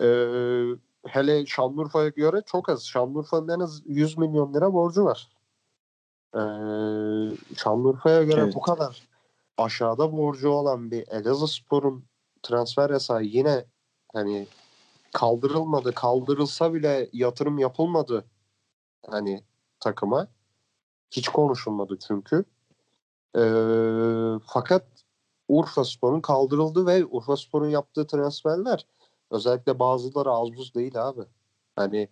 Ee, 0.00 0.06
hele 1.06 1.46
Şanlıurfa'ya 1.46 2.08
göre 2.08 2.42
çok 2.46 2.68
az. 2.68 2.86
Şanlıurfa'nın 2.86 3.48
en 3.48 3.60
az 3.60 3.82
100 3.86 4.18
milyon 4.18 4.54
lira 4.54 4.72
borcu 4.72 5.04
var. 5.04 5.28
Ee, 6.34 6.40
Şanlıurfa'ya 7.56 8.22
göre 8.22 8.40
evet. 8.40 8.54
bu 8.54 8.60
kadar 8.60 9.08
aşağıda 9.58 10.12
borcu 10.12 10.50
olan 10.50 10.90
bir 10.90 11.08
Elazığ 11.08 11.46
Spor'un 11.46 12.04
transfer 12.42 12.90
yasağı 12.90 13.22
yine 13.22 13.64
hani 14.12 14.46
kaldırılmadı. 15.12 15.94
Kaldırılsa 15.94 16.74
bile 16.74 17.08
yatırım 17.12 17.58
yapılmadı 17.58 18.24
hani 19.06 19.44
takıma. 19.80 20.28
Hiç 21.10 21.28
konuşulmadı 21.28 21.98
çünkü. 22.08 22.44
Ee, 23.36 23.42
fakat 24.46 24.84
Urfa 25.48 25.84
Spor'un 25.84 26.20
kaldırıldı 26.20 26.86
ve 26.86 27.04
Urfa 27.04 27.36
Spor'un 27.36 27.68
yaptığı 27.68 28.06
transferler 28.06 28.86
özellikle 29.30 29.78
bazıları 29.78 30.30
az 30.30 30.56
buz 30.56 30.74
değil 30.74 31.08
abi. 31.08 31.22
Hani 31.76 32.08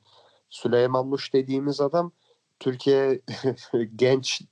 Süleyman 0.51 1.07
Muş 1.07 1.35
dediğimiz 1.35 1.81
adam 1.81 2.13
Türkiye 2.61 3.21
genç 3.97 4.43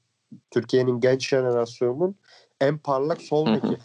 Türkiye'nin 0.51 1.01
genç 1.01 1.29
jenerasyonunun 1.29 2.17
en 2.61 2.79
parlak 2.79 3.23
sol 3.23 3.47
beki. 3.47 3.79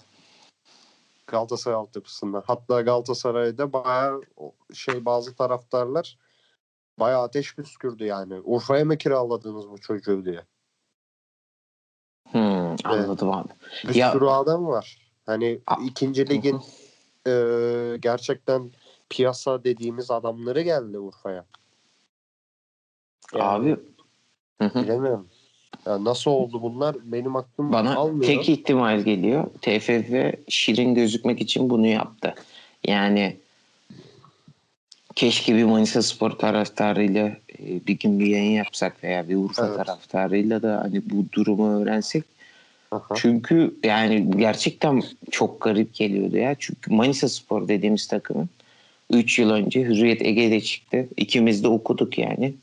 Galatasaray 1.27 1.77
altyapısında. 1.77 2.43
Hatta 2.45 2.81
Galatasaray'da 2.81 3.73
bayağı 3.73 4.21
şey 4.73 5.05
bazı 5.05 5.35
taraftarlar 5.35 6.17
bayağı 6.99 7.21
ateş 7.21 7.55
püskürdü 7.55 8.05
yani. 8.05 8.41
Urfa'ya 8.43 8.85
mı 8.85 8.97
kiraladınız 8.97 9.69
bu 9.69 9.81
çocuğu 9.81 10.25
diye. 10.25 10.45
Hmm, 12.31 12.75
anladım 12.83 13.31
abi. 13.31 13.49
Bir 13.87 13.95
ya, 13.95 14.11
sürü 14.11 14.25
adam 14.25 14.67
var. 14.67 15.11
Hani 15.25 15.61
a- 15.67 15.81
ikinci 15.83 16.29
ligin 16.29 16.61
e, 17.27 17.33
gerçekten 17.99 18.71
piyasa 19.09 19.63
dediğimiz 19.63 20.11
adamları 20.11 20.61
geldi 20.61 20.99
Urfa'ya. 20.99 21.45
Yani, 23.35 23.43
abi 23.43 23.77
bilemiyorum. 24.61 25.27
Ya 25.85 26.03
nasıl 26.03 26.31
oldu 26.31 26.61
bunlar? 26.61 26.95
Benim 27.03 27.35
aklım 27.35 27.73
Bana 27.73 27.95
almıyor. 27.95 28.25
tek 28.25 28.49
ihtimal 28.49 29.01
geliyor. 29.01 29.45
TFF 29.61 30.35
şirin 30.47 30.95
gözükmek 30.95 31.41
için 31.41 31.69
bunu 31.69 31.87
yaptı. 31.87 32.35
Yani 32.87 33.37
keşke 35.15 35.55
bir 35.55 35.63
Manisa 35.63 36.01
Spor 36.01 36.31
taraftarıyla 36.31 37.37
bir 37.59 37.99
gün 37.99 38.19
bir 38.19 38.25
yayın 38.25 38.51
yapsak 38.51 39.03
veya 39.03 39.29
bir 39.29 39.35
Urfa 39.35 39.67
evet. 39.67 39.77
taraftarıyla 39.77 40.61
da 40.61 40.81
hani 40.83 41.01
bu 41.09 41.25
durumu 41.33 41.81
öğrensek. 41.81 42.23
Aha. 42.91 43.15
Çünkü 43.15 43.75
yani 43.83 44.31
gerçekten 44.37 45.03
çok 45.31 45.61
garip 45.61 45.93
geliyordu 45.93 46.37
ya. 46.37 46.55
Çünkü 46.59 46.93
Manisa 46.93 47.29
Spor 47.29 47.67
dediğimiz 47.67 48.07
takımın 48.07 48.49
3 49.09 49.39
yıl 49.39 49.49
önce 49.49 49.81
Hürriyet 49.81 50.21
Ege'de 50.21 50.61
çıktı. 50.61 51.07
İkimiz 51.17 51.63
de 51.63 51.67
okuduk 51.67 52.17
yani 52.17 52.53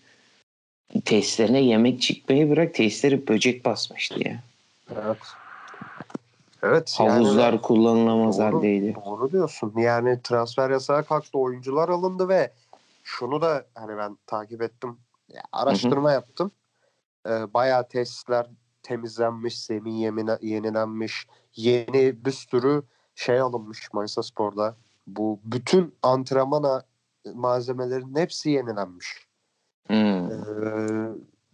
tesislerine 1.05 1.61
yemek 1.61 2.03
çıkmayı 2.03 2.51
bırak 2.51 2.75
tesisleri 2.75 3.29
böcek 3.29 3.65
basmıştı 3.65 4.29
ya. 4.29 4.43
Evet. 4.97 5.19
Evet. 6.63 6.95
Havuzlar 6.99 7.53
yani, 7.53 7.61
kullanılamaz 7.61 8.39
doğru, 8.39 8.45
haldeydi. 8.45 8.95
Doğru 9.07 9.33
diyorsun. 9.33 9.73
Yani 9.77 10.23
transfer 10.23 10.71
yasağı 10.71 11.05
kalktı. 11.05 11.39
Oyuncular 11.39 11.89
alındı 11.89 12.29
ve 12.29 12.53
şunu 13.05 13.41
da 13.41 13.67
hani 13.75 13.97
ben 13.97 14.19
takip 14.27 14.63
ettim. 14.63 14.97
Araştırma 15.53 16.09
Hı-hı. 16.09 16.15
yaptım. 16.15 16.51
Ee, 17.27 17.31
bayağı 17.55 17.89
tesisler 17.89 18.47
temizlenmiş, 18.83 19.65
zemin 19.65 19.93
yemine, 19.93 20.39
yenilenmiş. 20.41 21.27
Yeni 21.57 22.25
bir 22.25 22.33
sürü 22.33 22.83
şey 23.15 23.41
alınmış 23.41 23.93
Manisa 23.93 24.23
Spor'da. 24.23 24.77
Bu 25.07 25.41
bütün 25.45 25.95
antrenmana 26.03 26.83
malzemelerin 27.35 28.17
hepsi 28.17 28.51
yenilenmiş. 28.51 29.29
Hmm. 29.87 30.31
Ee, 30.31 31.11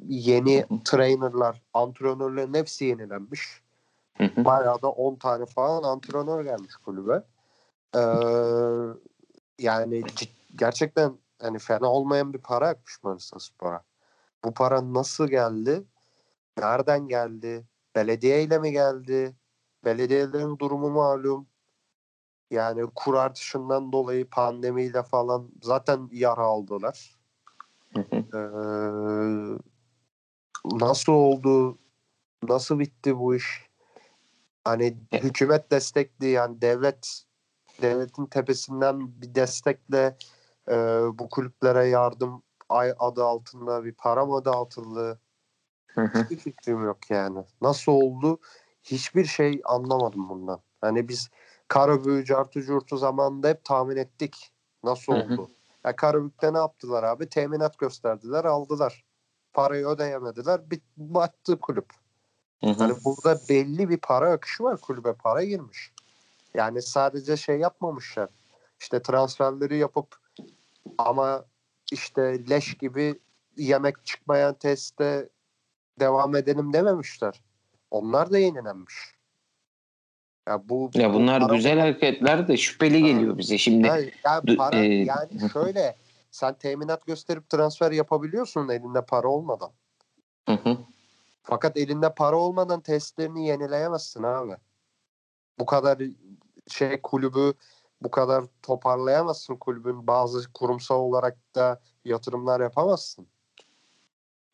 yeni 0.09 0.65
trainerlar, 0.85 1.63
antrenörlerin 1.75 2.55
hepsi 2.55 2.85
yenilenmiş. 2.85 3.63
Bayağı 4.37 4.83
da 4.83 4.91
10 4.91 5.17
tane 5.17 5.47
falan 5.47 5.83
antrenör 5.83 6.45
gelmiş 6.45 6.77
kulübe. 6.77 7.23
Ee, 7.97 8.01
yani 9.59 10.03
gerçekten 10.57 11.19
hani 11.43 11.59
fena 11.59 11.87
olmayan 11.87 12.33
bir 12.33 12.39
para 12.39 12.69
akmış 12.69 13.03
Manisa 13.03 13.39
Spor'a. 13.39 13.83
Bu 14.45 14.55
para 14.55 14.95
nasıl 14.95 15.29
geldi? 15.29 15.85
Nereden 16.59 17.09
geldi? 17.09 17.67
Belediyeyle 17.95 18.59
mi 18.59 18.73
geldi? 18.73 19.37
Belediyelerin 19.85 20.59
durumu 20.59 20.91
malum. 20.91 21.47
Yani 22.51 22.83
kur 22.95 23.15
artışından 23.15 23.93
dolayı 23.93 24.31
pandemiyle 24.31 25.03
falan 25.03 25.51
zaten 25.63 26.09
yara 26.13 26.43
aldılar 26.43 27.15
ee, 28.35 28.39
nasıl 30.65 31.13
oldu? 31.13 31.79
Nasıl 32.43 32.79
bitti 32.79 33.19
bu 33.19 33.35
iş? 33.35 33.69
Hani 34.65 34.97
hükümet 35.13 35.71
destekli 35.71 36.27
yani 36.27 36.61
devlet 36.61 37.25
devletin 37.83 38.27
tepesinden 38.27 39.23
bir 39.23 39.35
destekle 39.35 40.17
e, 40.69 40.75
bu 41.13 41.29
kulüplere 41.29 41.87
yardım 41.87 42.43
ay 42.69 42.95
adı 42.99 43.25
altında 43.25 43.85
bir 43.85 43.93
para 43.93 44.27
mı 44.27 44.45
dağıtıldı? 44.45 45.21
Hiçbir 45.97 46.37
fikrim 46.37 46.85
yok 46.85 47.11
yani. 47.11 47.45
Nasıl 47.63 47.93
oldu? 47.93 48.39
Hiçbir 48.83 49.25
şey 49.25 49.61
anlamadım 49.65 50.29
bundan. 50.29 50.61
Hani 50.81 51.09
biz 51.09 51.31
Karabüyü, 51.69 52.25
Cartu 52.25 52.63
Curtu 52.63 52.97
zamanında 52.97 53.49
hep 53.49 53.65
tahmin 53.65 53.97
ettik. 53.97 54.53
Nasıl 54.85 55.13
oldu? 55.13 55.51
Ya 55.85 55.97
Karabük'te 55.97 56.53
ne 56.53 56.59
yaptılar 56.59 57.03
abi? 57.03 57.29
Teminat 57.29 57.79
gösterdiler, 57.79 58.45
aldılar. 58.45 59.05
Parayı 59.53 59.87
ödeyemediler. 59.87 60.71
Bir 60.71 60.81
battı 60.97 61.61
kulüp. 61.61 61.87
Hani 62.79 62.95
burada 63.05 63.41
belli 63.49 63.89
bir 63.89 63.99
para 63.99 64.33
akışı 64.33 64.65
var. 64.65 64.81
Kulübe 64.81 65.13
para 65.13 65.45
girmiş. 65.45 65.93
Yani 66.55 66.83
sadece 66.83 67.37
şey 67.37 67.59
yapmamışlar. 67.59 68.29
İşte 68.81 69.03
transferleri 69.03 69.77
yapıp 69.77 70.17
ama 70.99 71.45
işte 71.93 72.51
leş 72.51 72.75
gibi 72.75 73.21
yemek 73.57 74.07
çıkmayan 74.07 74.55
testte 74.55 75.29
devam 76.01 76.37
edelim 76.37 76.73
dememişler. 76.73 77.41
Onlar 77.91 78.31
da 78.31 78.39
yenilenmiş. 78.39 78.95
Ya 80.49 80.69
bu 80.69 80.91
ya 80.95 81.15
bunlar 81.15 81.49
bu 81.49 81.55
güzel 81.55 81.79
hareketler 81.81 82.49
de 82.49 82.57
şüpheli 82.57 83.01
ha. 83.01 83.07
geliyor 83.09 83.39
bize 83.39 83.59
şimdi. 83.59 83.89
Ha, 83.89 83.99
yani 84.25 84.57
para 84.57 84.77
e, 84.77 84.87
yani 84.87 85.51
şöyle 85.53 85.97
sen 86.31 86.55
teminat 86.55 87.07
gösterip 87.07 87.49
transfer 87.51 87.93
yapabiliyorsun 87.93 88.69
elinde 88.69 89.05
para 89.05 89.29
olmadan. 89.29 89.71
Hı 90.49 90.53
hı. 90.53 90.79
Fakat 91.43 91.77
elinde 91.77 92.15
para 92.15 92.37
olmadan 92.37 92.81
testlerini 92.81 93.47
yenileyemezsin 93.47 94.23
abi. 94.23 94.57
Bu 95.59 95.67
kadar 95.67 95.99
şey 96.69 97.01
kulübü 97.03 97.55
bu 98.01 98.11
kadar 98.11 98.45
toparlayamazsın 98.63 99.57
kulübün 99.57 100.07
bazı 100.07 100.53
kurumsal 100.53 101.01
olarak 101.01 101.55
da 101.55 101.81
yatırımlar 102.05 102.61
yapamazsın. 102.61 103.27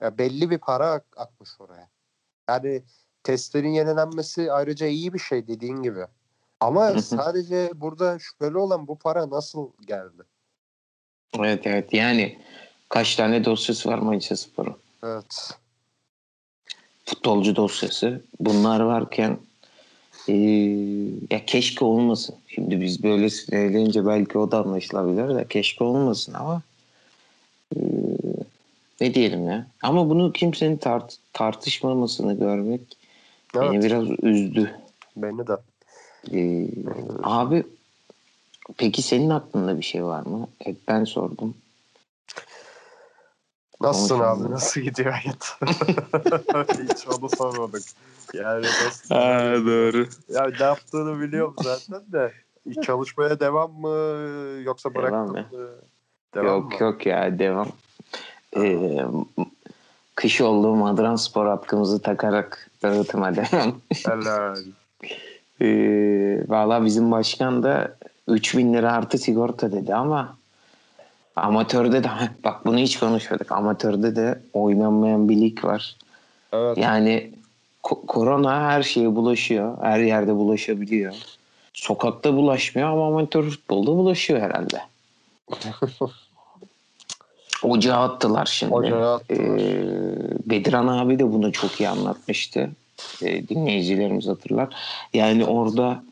Ya 0.01 0.19
belli 0.19 0.51
bir 0.51 0.59
para 0.59 0.91
ak- 0.91 1.17
akmış 1.17 1.51
oraya. 1.59 1.89
Yani 2.49 2.83
testlerin 3.23 3.73
yenilenmesi 3.73 4.53
ayrıca 4.53 4.87
iyi 4.87 5.13
bir 5.15 5.19
şey 5.19 5.47
dediğin 5.47 5.83
gibi. 5.83 6.05
Ama 6.61 7.03
sadece 7.03 7.71
burada 7.75 8.19
şüpheli 8.19 8.59
olan 8.59 8.89
bu 8.89 8.99
para 8.99 9.31
nasıl 9.31 9.71
geldi? 9.87 10.23
Evet 11.39 11.67
evet 11.67 11.93
yani 11.93 12.39
kaç 12.89 13.17
tane 13.17 13.45
dosyası 13.45 13.89
var 13.89 13.99
Manchester 13.99 14.37
Spor'un? 14.37 14.77
Evet. 15.05 15.51
Futbolcu 17.07 17.57
dosyası. 17.57 18.23
Bunlar 18.41 18.81
varken 18.81 19.39
ee, 20.29 20.33
ya 21.31 21.47
keşke 21.47 21.85
olmasın. 21.85 22.35
Şimdi 22.49 22.81
biz 22.81 23.03
böyle 23.03 23.31
söyleyince 23.31 24.07
belki 24.07 24.39
o 24.39 24.51
da 24.51 24.59
anlaşılabilir 24.59 25.35
de 25.35 25.49
keşke 25.49 25.85
olmasın 25.85 26.35
ama 26.35 26.63
ee, 27.77 27.81
ne 29.01 29.15
diyelim 29.15 29.49
ya. 29.49 29.67
Ama 29.83 30.11
bunu 30.11 30.33
kimsenin 30.33 30.77
tart 30.77 31.17
tartışmamasını 31.33 32.39
görmek 32.39 32.81
Evet. 33.57 33.73
beni 33.73 33.83
biraz 33.83 34.05
üzdü. 34.23 34.71
Beni 35.17 35.47
de. 35.47 35.57
Ee, 36.33 36.69
abi 37.23 37.67
peki 38.77 39.03
senin 39.03 39.31
aklında 39.31 39.79
bir 39.79 39.83
şey 39.83 40.05
var 40.05 40.23
mı? 40.27 40.49
Hep 40.65 40.77
ben 40.89 41.05
sordum. 41.05 41.55
Nasılsın 43.81 44.15
Konuşalım. 44.19 44.45
abi? 44.47 44.53
Nasıl 44.53 44.81
gidiyor 44.81 45.13
hayat? 45.13 45.59
Hiç 46.91 47.09
onu 47.09 47.29
sormadık. 47.29 47.83
Yani 48.35 48.65
nasıl? 48.67 49.15
doğru. 49.67 50.09
Ya 50.29 50.51
ne 50.61 50.65
yaptığını 50.65 51.21
biliyorum 51.21 51.55
zaten 51.63 52.13
de. 52.13 52.33
Çalışmaya 52.83 53.41
devam 53.41 53.73
mı 53.73 53.89
yoksa 54.63 54.95
Devam 54.95 55.03
bıraktın 55.03 55.37
ya. 55.37 55.43
mı? 55.43 55.69
Devam 56.35 56.47
yok 56.47 56.65
mı? 56.81 56.87
yok 56.87 57.07
ya 57.07 57.39
devam. 57.39 57.69
Ee, 58.57 59.01
kış 60.15 60.41
oldu 60.41 60.75
Madran 60.75 61.17
Spor 61.17 61.47
atkımızı 61.47 62.03
takarak 62.03 62.71
dağıtıma 62.83 63.37
devam. 63.37 63.81
Helal. 64.07 64.57
Ee, 65.61 66.45
Valla 66.49 66.85
bizim 66.85 67.11
başkan 67.11 67.63
da 67.63 67.97
3000 68.29 68.75
lira 68.75 68.93
artı 68.93 69.19
sigorta 69.19 69.73
dedi 69.73 69.95
ama 69.95 70.37
amatörde 71.37 72.05
de 72.05 72.09
bak 72.45 72.67
bunu 72.67 72.79
hiç 72.79 72.99
konuşmadık. 72.99 73.53
Amatörde 73.53 74.17
de 74.17 74.41
oynanmayan 74.53 75.29
bir 75.29 75.41
lig 75.41 75.65
var. 75.65 75.97
Evet. 76.53 76.79
Yani 76.79 77.31
ko- 77.83 78.07
korona 78.07 78.61
her 78.63 78.83
şeye 78.83 79.15
bulaşıyor. 79.15 79.79
Her 79.83 80.01
yerde 80.01 80.35
bulaşabiliyor. 80.35 81.15
Sokakta 81.73 82.35
bulaşmıyor 82.35 82.89
ama 82.89 83.07
amatör 83.07 83.43
futbolda 83.51 83.91
bulaşıyor 83.91 84.41
herhalde. 84.41 84.81
Ocağa 87.63 87.97
attılar 87.97 88.47
şimdi. 88.47 88.75
Ocağa 88.75 89.15
attılar. 89.15 89.59
Ee, 89.59 90.51
Bediran 90.51 90.87
abi 90.87 91.19
de 91.19 91.33
bunu 91.33 91.53
çok 91.53 91.81
iyi 91.81 91.89
anlatmıştı. 91.89 92.71
Ee, 93.23 93.49
dinleyicilerimiz 93.49 94.27
hatırlar. 94.29 94.69
Yani 95.15 95.45
orada 95.45 96.03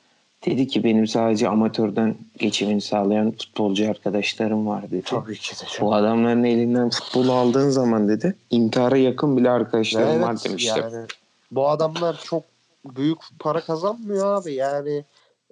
dedi 0.46 0.68
ki 0.68 0.84
benim 0.84 1.06
sadece 1.06 1.48
amatörden 1.48 2.16
geçimini 2.38 2.80
sağlayan 2.80 3.30
futbolcu 3.30 3.90
arkadaşlarım 3.90 4.66
var 4.66 4.90
dedi. 4.90 5.02
Tabii 5.06 5.38
ki 5.38 5.54
de. 5.54 5.80
Bu 5.80 5.94
adamların 5.94 6.44
elinden 6.44 6.90
futbolu 6.90 7.32
aldığın 7.32 7.70
zaman 7.70 8.08
dedi 8.08 8.37
intihara 8.50 8.96
yakın 8.96 9.37
bile 9.37 9.50
arkadaşlarım 9.50 10.08
Evet, 10.08 10.22
var 10.22 10.37
demişti. 10.44 10.80
yani 10.80 11.06
bu 11.50 11.68
adamlar 11.68 12.20
çok 12.24 12.42
büyük 12.84 13.18
para 13.38 13.61
kazanmıyor 13.61 14.42
abi. 14.42 14.54
Yani 14.54 15.04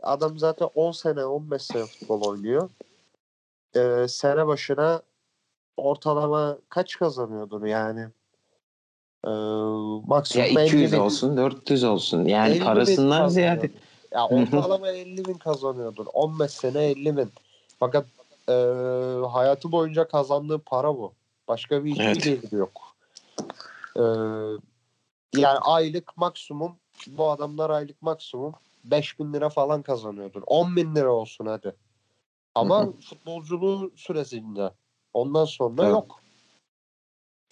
adam 0.03 0.39
zaten 0.39 0.69
10 0.75 0.93
sene 0.93 1.25
15 1.25 1.63
sene 1.63 1.85
futbol 1.87 2.21
oynuyor. 2.31 2.69
Ee, 3.77 4.09
sene 4.09 4.47
başına 4.47 5.03
ortalama 5.77 6.59
kaç 6.69 6.97
kazanıyordur 6.99 7.65
yani? 7.65 8.09
Ee, 9.27 9.31
maksimum 10.07 10.47
Ya 10.47 10.53
50 10.53 10.67
200 10.67 10.93
bin. 10.93 10.99
olsun 10.99 11.37
400 11.37 11.85
olsun. 11.85 12.25
Yani 12.25 12.51
50 12.53 12.61
bin 12.61 12.65
parasından 12.65 13.29
ziyade. 13.29 13.71
Ya 14.13 14.27
ortalama 14.27 14.89
50 14.91 15.25
bin 15.25 15.35
kazanıyordur. 15.35 16.07
15 16.13 16.51
sene 16.51 16.85
50 16.85 17.17
bin. 17.17 17.33
Fakat 17.79 18.07
e, 18.49 18.53
hayatı 19.31 19.73
boyunca 19.73 20.09
kazandığı 20.09 20.59
para 20.59 20.97
bu. 20.97 21.13
Başka 21.49 21.85
bir 21.85 22.01
Evet. 22.01 22.25
geliri 22.25 22.57
yok. 22.57 22.97
E, 23.97 24.03
yani 25.35 25.59
aylık 25.59 26.17
maksimum 26.17 26.77
bu 27.07 27.31
adamlar 27.31 27.71
aylık 27.71 28.03
maksimum 28.03 28.55
5 28.85 29.19
bin 29.19 29.33
lira 29.33 29.49
falan 29.49 29.83
kazanıyordur. 29.83 30.43
10 30.47 30.77
bin 30.77 30.95
lira 30.95 31.13
olsun 31.13 31.47
hadi. 31.47 31.75
Ama 32.55 32.93
futbolculuğu 32.93 33.91
süresinde. 33.97 34.71
Ondan 35.17 35.45
sonra 35.45 35.83
Evet. 35.83 35.93
yok. 35.93 36.21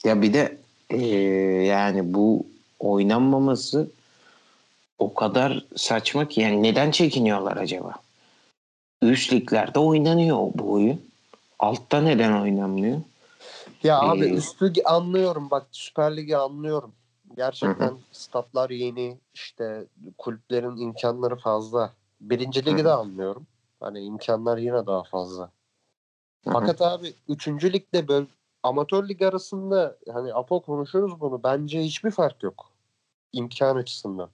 Ya 0.05 0.23
bir 0.23 0.33
de 0.35 0.59
eee, 0.91 1.65
yani 1.65 2.15
bu 2.15 2.47
oynanmaması 2.79 3.91
o 4.99 5.15
kadar 5.15 5.65
saçma 5.77 6.29
ki 6.29 6.41
yani 6.41 6.63
neden 6.63 6.91
çekiniyorlar 6.91 7.57
acaba? 7.57 7.95
Üst 9.03 9.33
liglerde 9.33 9.79
oynanıyor 9.79 10.39
bu 10.55 10.73
oyun. 10.73 11.01
Altta 11.59 12.01
neden 12.01 12.41
oynanmıyor? 12.43 13.01
Ya 13.83 13.99
abi 13.99 14.25
Ee, 14.25 14.35
üstü 14.35 14.73
gi- 14.73 14.85
anlıyorum 14.85 15.51
bak 15.51 15.67
Süper 15.73 16.17
Lig'i 16.17 16.37
anlıyorum. 16.37 16.93
Gerçekten 17.37 17.89
Hı 17.91 17.99
statlar 18.13 18.71
yeni 18.71 19.17
işte 19.35 19.85
kulüplerin 20.19 20.77
imkanları 20.77 21.37
fazla. 21.37 21.93
Birinci 22.21 22.67
ligi 22.67 22.85
de 22.85 22.91
anlıyorum. 22.93 23.47
Hani 23.81 24.01
imkanlar 24.01 24.59
yine 24.59 24.87
daha 24.87 25.03
fazla. 25.03 25.51
Fakat 26.53 26.83
abi 26.83 27.15
üçüncü 27.29 27.73
ligde 27.73 28.09
böyle 28.09 28.27
amatör 28.63 29.09
lig 29.09 29.23
arasında 29.23 29.99
hani 30.13 30.35
Apo 30.35 30.63
konuşuruz 30.63 31.21
bunu. 31.21 31.43
Bence 31.43 31.81
hiçbir 31.81 32.11
fark 32.11 32.43
yok. 32.43 32.71
İmkan 33.33 33.77
açısından. 33.77 34.31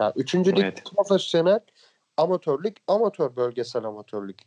Ya 0.00 0.12
üçüncü 0.16 0.52
lig 0.52 0.62
Evet. 0.62 0.82
profesyonel, 0.96 1.60
amatör 2.16 2.64
lig, 2.64 2.76
amatör 2.86 3.36
bölgesel 3.36 3.84
amatör 3.84 4.28
lig. 4.28 4.38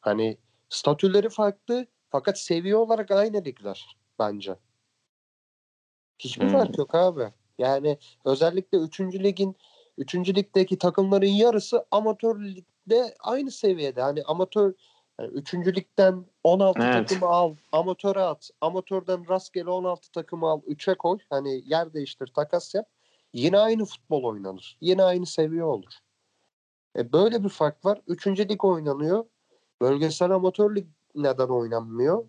Hani 0.00 0.36
statüleri 0.68 1.28
farklı 1.28 1.86
fakat 2.10 2.38
seviye 2.38 2.76
olarak 2.76 3.10
aynı 3.10 3.44
ligler 3.44 3.96
bence. 4.18 4.56
Hiçbir 6.18 6.42
Hmm. 6.44 6.52
fark 6.52 6.78
yok 6.78 6.94
abi. 6.94 7.32
Yani 7.58 7.98
özellikle 8.24 8.78
3. 8.78 9.00
ligin 9.24 9.56
3. 9.98 10.34
ligdeki 10.34 10.78
takımların 10.78 11.26
yarısı 11.26 11.86
amatör 11.90 12.40
ligde 12.40 13.14
aynı 13.20 13.50
seviyede. 13.50 14.02
Hani 14.02 14.22
amatör 14.22 14.74
yani 15.20 15.30
3. 15.32 15.54
ligden 15.54 16.26
16 16.44 16.82
Evet. 16.82 17.08
takımı 17.08 17.26
al, 17.32 17.56
amatöre 17.72 18.20
at. 18.20 18.50
Amatörden 18.60 19.28
rastgele 19.28 19.70
16 19.70 20.10
takımı 20.12 20.46
al, 20.46 20.60
3'e 20.62 20.94
koy. 20.94 21.18
Hani 21.30 21.62
yer 21.66 21.92
değiştir, 21.94 22.26
takas 22.26 22.74
yap. 22.74 22.86
Yine 23.32 23.58
aynı 23.58 23.84
futbol 23.84 24.24
oynanır. 24.24 24.78
Yine 24.80 25.02
aynı 25.02 25.26
seviye 25.26 25.64
olur. 25.64 25.92
E 26.96 27.12
böyle 27.12 27.44
bir 27.44 27.48
fark 27.48 27.84
var. 27.84 28.02
3. 28.06 28.26
lig 28.26 28.64
oynanıyor. 28.64 29.24
Bölgesel 29.80 30.30
amatör 30.30 30.76
lig 30.76 30.86
neden 31.14 31.48
oynanmıyor? 31.48 32.24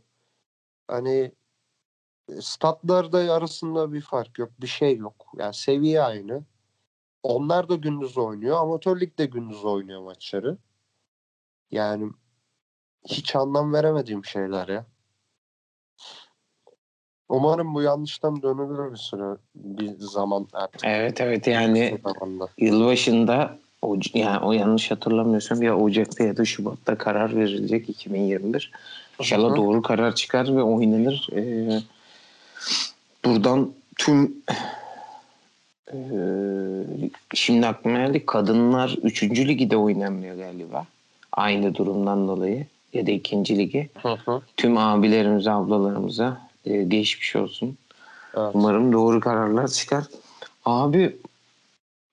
Hani 0.87 1.31
e, 2.29 2.41
statlarda 2.41 3.33
arasında 3.33 3.93
bir 3.93 4.01
fark 4.01 4.39
yok. 4.39 4.51
Bir 4.61 4.67
şey 4.67 4.97
yok. 4.97 5.25
Yani 5.37 5.53
seviye 5.53 6.01
aynı. 6.01 6.43
Onlar 7.23 7.69
da 7.69 7.75
gündüz 7.75 8.17
oynuyor. 8.17 8.57
Amatör 8.57 8.99
lig 8.99 9.17
de 9.17 9.25
gündüz 9.25 9.65
oynuyor 9.65 10.01
maçları. 10.01 10.57
Yani 11.71 12.11
hiç 13.07 13.35
anlam 13.35 13.73
veremediğim 13.73 14.25
şeyler 14.25 14.67
ya. 14.67 14.85
Umarım 17.29 17.73
bu 17.73 17.81
yanlıştan 17.81 18.41
dönülür 18.41 18.91
bir 18.91 18.97
süre 18.97 19.37
bir 19.55 19.99
zaman 19.99 20.47
artık. 20.53 20.81
Evet 20.83 21.21
evet 21.21 21.47
yani 21.47 21.99
yılbaşında 22.57 23.57
o, 23.81 23.97
yani 24.13 24.45
o 24.45 24.51
yanlış 24.51 24.91
hatırlamıyorsam 24.91 25.61
ya 25.61 25.77
Ocak'ta 25.77 26.23
ya 26.23 26.37
da 26.37 26.45
Şubat'ta 26.45 26.97
karar 26.97 27.35
verilecek 27.35 27.89
2021. 27.89 28.71
İnşallah 29.19 29.55
doğru 29.55 29.81
karar 29.81 30.15
çıkar 30.15 30.55
ve 30.55 30.63
oynanır. 30.63 31.29
Ee, 31.33 31.79
buradan 33.25 33.73
tüm 33.97 34.43
ee, 35.93 35.97
şimdi 37.33 37.67
aklıma 37.67 37.97
geldi 37.97 38.25
kadınlar 38.25 38.97
3. 39.03 39.23
ligi 39.23 39.69
de 39.69 39.77
oynanmıyor 39.77 40.35
galiba. 40.35 40.85
Aynı 41.31 41.75
durumdan 41.75 42.27
dolayı 42.27 42.65
ya 42.93 43.07
da 43.07 43.11
2. 43.11 43.57
ligi. 43.57 43.89
Hı 44.01 44.13
hı. 44.13 44.41
Tüm 44.57 44.77
abilerimize, 44.77 45.51
ablalarımıza 45.51 46.41
e, 46.65 46.83
geçmiş 46.83 47.35
olsun. 47.35 47.77
Evet. 48.37 48.51
Umarım 48.53 48.93
doğru 48.93 49.19
kararlar 49.19 49.67
çıkar. 49.67 50.03
Abi 50.65 51.17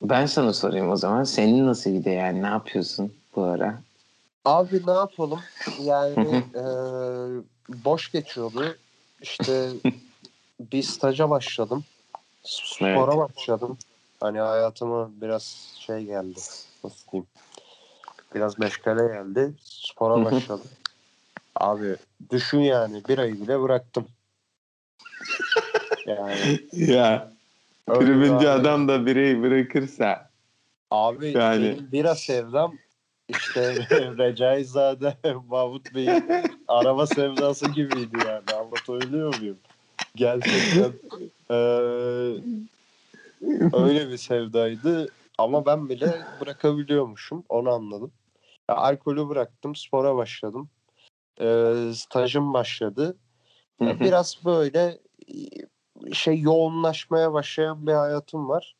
ben 0.02 0.26
sana 0.26 0.52
sorayım 0.52 0.90
o 0.90 0.96
zaman. 0.96 1.24
Senin 1.24 1.66
nasıl 1.66 1.90
gidiyor 1.90 2.16
yani? 2.16 2.42
Ne 2.42 2.46
yapıyorsun 2.46 3.12
bu 3.36 3.42
ara? 3.42 3.80
Abi 4.44 4.86
ne 4.86 4.90
yapalım? 4.92 5.40
Yani 5.84 6.42
eee, 6.54 7.42
boş 7.84 8.12
geçiyordu. 8.12 8.76
İşte 9.22 9.70
bir 10.60 10.82
staja 10.82 11.30
başladım. 11.30 11.84
Spora 12.42 13.14
Evet. 13.14 13.36
başladım. 13.36 13.78
Hani 14.20 14.38
hayatıma 14.38 15.10
biraz 15.20 15.74
şey 15.78 16.04
geldi. 16.04 16.40
Nasıl 16.84 17.10
diyeyim? 17.12 17.26
Biraz 18.34 18.58
meşgale 18.58 19.14
geldi. 19.14 19.54
Spora 19.60 20.24
başladım. 20.24 20.66
Abi 21.56 21.96
düşün 22.30 22.60
yani 22.60 23.02
bir 23.08 23.18
ay 23.18 23.32
bile 23.32 23.60
bıraktım. 23.60 24.06
Yani 26.06 26.60
Ya 26.72 27.32
abi. 28.36 28.60
adam 28.60 28.88
da 28.88 29.06
bireyi 29.06 29.42
bırakırsa 29.42 30.30
Abi 30.90 31.32
Yani. 31.32 31.62
benim 31.62 31.92
bira 31.92 32.14
sevdam 32.14 32.78
işte 33.28 33.60
Recaizade 33.90 35.16
Mahmut 35.48 35.94
Bey'in 35.94 36.22
araba 36.68 37.06
sevdası 37.06 37.66
gibiydi 37.66 38.16
yani. 38.16 38.52
Anlatabiliyor 38.52 39.38
muyum? 39.38 39.58
Gerçekten 40.16 40.92
eee, 41.50 42.36
öyle 43.72 44.10
bir 44.10 44.16
sevdaydı. 44.16 45.08
Ama 45.38 45.66
ben 45.66 45.88
bile 45.88 46.12
bırakabiliyormuşum. 46.40 47.44
Onu 47.48 47.70
anladım. 47.70 48.12
Alkolü 48.68 49.28
bıraktım. 49.28 49.74
Spora 49.76 50.16
başladım. 50.16 50.68
Eee 51.40 51.92
stajım 51.94 52.52
başladı. 52.54 53.16
Hı 53.78 53.84
Ya, 53.84 53.94
hı. 54.00 54.00
biraz 54.00 54.44
böyle 54.44 54.98
şey 56.12 56.40
yoğunlaşmaya 56.40 57.32
başlayan 57.32 57.86
bir 57.86 57.92
hayatım 57.92 58.48
var. 58.48 58.76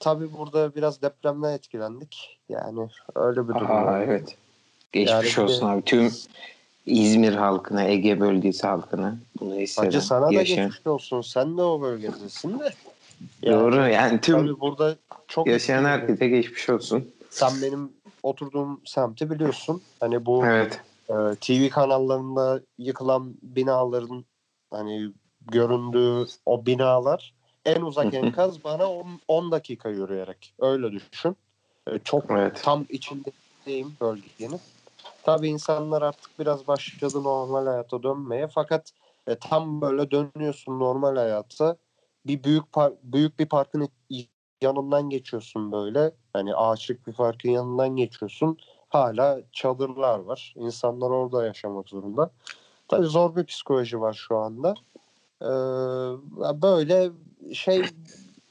Tabii 0.00 0.32
burada 0.38 0.74
biraz 0.74 1.02
depremden 1.02 1.52
etkilendik. 1.52 2.38
Yani 2.48 2.88
öyle 3.14 3.48
bir 3.48 3.54
durum. 3.54 3.70
Aa, 3.70 4.02
evet. 4.02 4.36
Geçmiş 4.92 5.38
Yani 5.38 5.48
de- 5.48 5.52
olsun 5.52 5.66
abi. 5.68 5.82
Tüm 5.82 6.12
İzmir 6.86 7.32
halkına, 7.34 7.84
Ege 7.84 8.20
bölgesi 8.20 8.66
halkına 8.66 9.16
bunu 9.40 9.54
hisseden, 9.54 9.86
Hacı 9.86 10.00
sana 10.00 10.28
da 10.28 10.32
yaşayan. 10.34 10.68
geçmiş 10.68 10.86
olsun. 10.86 11.20
Sen 11.20 11.58
de 11.58 11.62
o 11.62 11.80
bölgedesin 11.80 12.58
de. 12.58 12.72
Doğru 13.46 13.76
yani 13.88 14.20
tüm 14.20 14.38
Tabii 14.38 14.60
burada 14.60 14.96
çok 15.28 15.46
yaşayan 15.46 15.84
herkese 15.84 16.28
geçmiş 16.28 16.68
olsun. 16.70 17.14
Sen 17.30 17.62
benim 17.62 17.92
oturduğum 18.22 18.80
semti 18.84 19.30
biliyorsun. 19.30 19.82
Hani 20.00 20.26
bu 20.26 20.44
Evet. 20.44 20.80
e, 21.08 21.14
TV 21.40 21.68
kanallarında 21.68 22.60
yıkılan 22.78 23.34
binaların 23.42 24.24
hani 24.70 25.12
göründüğü 25.40 26.26
o 26.46 26.66
binalar 26.66 27.34
en 27.64 27.80
uzak 27.80 28.14
enkaz 28.14 28.64
bana 28.64 28.86
10 29.28 29.52
dakika 29.52 29.88
yürüyerek. 29.88 30.54
Öyle 30.58 30.92
düşün. 30.92 31.36
E, 31.90 31.98
çok 31.98 32.24
Evet. 32.30 32.60
tam 32.64 32.86
içindeyim 32.88 33.96
bölgenin. 34.00 34.60
Tabii 35.22 35.48
insanlar 35.48 36.02
artık 36.02 36.38
biraz 36.38 36.66
başladı 36.66 37.24
normal 37.24 37.66
hayata 37.66 38.02
dönmeye. 38.02 38.48
Fakat 38.48 38.92
e, 39.26 39.34
tam 39.38 39.80
böyle 39.80 40.10
dönüyorsun 40.10 40.80
normal 40.80 41.16
hayata. 41.16 41.76
Bir 42.26 42.44
büyük 42.44 42.64
par- 42.64 42.96
büyük 43.02 43.38
bir 43.38 43.46
parkın 43.46 43.88
yanından 44.62 45.10
geçiyorsun 45.10 45.72
böyle. 45.72 46.14
Hani 46.38 46.54
ağaçlık 46.54 47.06
bir 47.06 47.12
parkın 47.12 47.50
yanından 47.50 47.88
geçiyorsun. 47.88 48.58
Hala 48.88 49.40
çadırlar 49.52 50.18
var. 50.18 50.54
İnsanlar 50.56 51.10
orada 51.10 51.46
yaşamak 51.46 51.88
zorunda. 51.88 52.30
Tabii 52.88 53.06
zor 53.06 53.36
bir 53.36 53.44
psikoloji 53.44 54.00
var 54.00 54.12
şu 54.28 54.36
anda. 54.36 54.74
Ee, 55.42 55.46
böyle 56.62 57.10
şey 57.52 57.82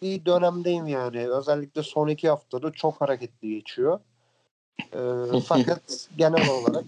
bir 0.02 0.26
dönemdeyim 0.26 0.88
yani. 0.88 1.30
Özellikle 1.30 1.84
son 1.84 2.08
iki 2.08 2.30
haftada 2.30 2.72
çok 2.72 3.02
hareketli 3.02 3.50
geçiyor. 3.50 4.00
Ee, 4.94 5.00
fakat 5.46 6.10
genel 6.18 6.50
olarak 6.50 6.86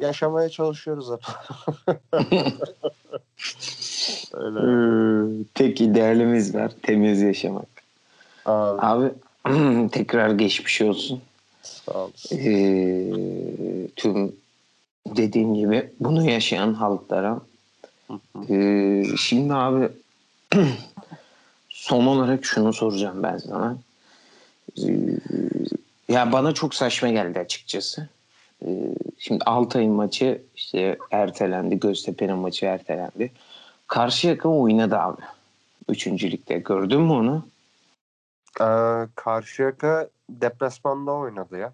yaşamaya 0.00 0.48
çalışıyoruz 0.48 1.10
hep. 1.10 1.22
Öyle. 4.34 4.60
Ee, 4.60 5.44
tek 5.54 5.80
idealimiz 5.80 6.54
var. 6.54 6.72
Temiz 6.82 7.22
yaşamak. 7.22 7.68
Abi, 8.46 8.80
Abi 8.80 9.14
tekrar 9.92 10.30
geçmiş 10.30 10.82
olsun. 10.82 11.20
sağ 11.62 11.92
olasın. 11.92 12.38
Ee, 12.38 13.88
tüm 13.96 14.32
dediğim 15.06 15.54
gibi 15.54 15.90
bunu 16.00 16.30
yaşayan 16.30 16.74
halklara. 16.74 17.40
Ee, 18.50 19.04
şimdi 19.18 19.54
abi 19.54 19.88
son 21.68 22.06
olarak 22.06 22.44
şunu 22.44 22.72
soracağım 22.72 23.22
ben 23.22 23.38
sana. 23.38 23.76
Ee, 24.78 24.82
ya 26.08 26.32
bana 26.32 26.54
çok 26.54 26.74
saçma 26.74 27.08
geldi 27.08 27.38
açıkçası. 27.38 28.08
Ee, 28.66 28.68
şimdi 29.18 29.44
Altay'ın 29.44 29.92
maçı 29.92 30.42
işte 30.56 30.98
ertelendi. 31.10 31.80
Göztepe'nin 31.80 32.36
maçı 32.36 32.66
ertelendi. 32.66 33.32
Karşıyaka 33.86 34.48
oynadı 34.48 34.96
abi. 34.98 35.22
Üçüncü 35.88 36.30
ligde. 36.30 36.58
Gördün 36.58 37.00
mü 37.00 37.12
onu? 37.12 37.44
Ee, 38.60 38.64
Karşıyaka 39.14 40.08
deplasmanda 40.30 41.12
oynadı 41.12 41.58
ya. 41.58 41.72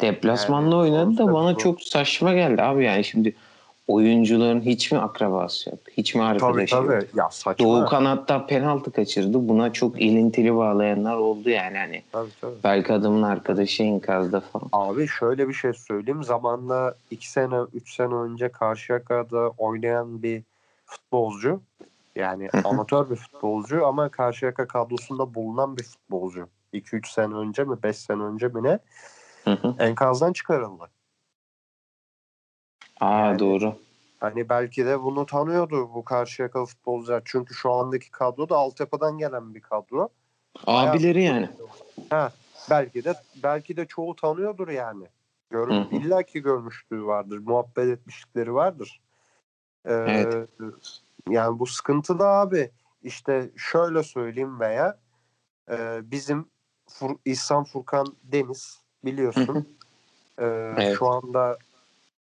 Deplasmanda 0.00 0.64
Yani 0.64 0.74
oynadı 0.76 1.18
da 1.18 1.32
bana 1.32 1.54
bu- 1.54 1.58
çok 1.58 1.82
saçma 1.82 2.32
geldi 2.32 2.62
abi 2.62 2.84
yani 2.84 3.04
şimdi 3.04 3.34
oyuncuların 3.88 4.60
hiç 4.60 4.92
mi 4.92 4.98
akrabası 4.98 5.70
yok? 5.70 5.78
Hiç 5.96 6.14
mi 6.14 6.20
Tabii 6.20 6.28
arkadaşı 6.30 6.74
yok? 6.76 6.84
tabii. 6.86 7.06
Ya 7.14 7.30
saçma. 7.30 7.66
Doğu 7.66 7.84
kanatta 7.86 8.46
penaltı 8.46 8.92
kaçırdı. 8.92 9.48
Buna 9.48 9.72
çok 9.72 10.00
ilintili 10.00 10.56
bağlayanlar 10.56 11.16
oldu 11.16 11.50
yani 11.50 11.78
hani. 11.78 12.02
Tabii 12.12 12.30
tabii. 12.40 12.54
Belki 12.64 12.92
adamın 12.92 13.22
arkadaşı 13.22 13.82
enkazda 13.82 14.40
falan. 14.40 14.68
Abi 14.72 15.08
şöyle 15.08 15.48
bir 15.48 15.54
şey 15.54 15.72
söyleyeyim. 15.72 16.24
Zamanla 16.24 16.94
2 17.10 17.30
sene, 17.30 17.56
3 17.74 17.94
sene 17.94 18.14
önce 18.14 18.48
Karşıyaka'da 18.48 19.48
oynayan 19.48 20.22
bir 20.22 20.42
futbolcu. 20.86 21.60
Yani 22.16 22.48
amatör 22.64 23.10
bir 23.10 23.16
futbolcu 23.16 23.86
ama 23.86 24.08
Karşıyaka 24.08 24.66
kadrosunda 24.66 25.34
bulunan 25.34 25.76
bir 25.76 25.82
futbolcu. 25.82 26.48
2-3 26.72 27.12
sene 27.12 27.34
önce 27.34 27.64
mi 27.64 27.82
5 27.82 27.96
sene 27.96 28.22
önce 28.22 28.48
mi 28.48 28.62
ne 28.62 28.78
enkazdan 29.78 30.32
çıkarıldı. 30.32 30.90
Aa 33.00 33.18
Yani- 33.18 33.38
doğru. 33.38 33.74
Hani 34.20 34.48
belki 34.48 34.86
de 34.86 35.02
bunu 35.02 35.26
tanıyordu 35.26 35.94
bu 35.94 36.04
Karşıyaka 36.04 36.64
futbolcular. 36.64 37.22
Çünkü 37.24 37.54
şu 37.54 37.72
andaki 37.72 38.10
kadro 38.10 38.48
da 38.48 38.56
altyapıdan 38.56 39.18
gelen 39.18 39.54
bir 39.54 39.60
kadro. 39.60 40.08
Abileri 40.66 41.22
yani. 41.22 41.48
Ha, 42.10 42.32
belki 42.70 43.04
de 43.04 43.14
belki 43.42 43.76
de 43.76 43.86
çoğu 43.86 44.16
tanıyordur 44.16 44.68
yani. 44.68 45.04
Gör, 45.50 45.68
Hı 45.68 45.80
hı. 45.80 45.94
İlla 45.96 46.22
ki 46.22 46.42
görmüşlüğü 46.42 47.06
vardır. 47.06 47.38
Muhabbet 47.38 47.88
etmişlikleri 47.88 48.54
vardır. 48.54 49.00
Ee, 49.86 49.92
Evet. 49.92 50.48
Yani 51.30 51.58
bu 51.58 51.66
sıkıntı 51.66 52.18
da 52.18 52.28
abi 52.28 52.70
işte 53.02 53.50
şöyle 53.56 54.02
söyleyeyim 54.02 54.60
veya 54.60 54.98
e, 55.70 56.00
bizim 56.02 56.50
Fur, 56.88 57.16
İhsan 57.24 57.64
Furkan 57.64 58.06
Deniz 58.22 58.80
biliyorsun. 59.04 59.76
Ee, 60.38 60.44
Evet. 60.44 60.96
Şu 60.98 61.06
anda 61.06 61.58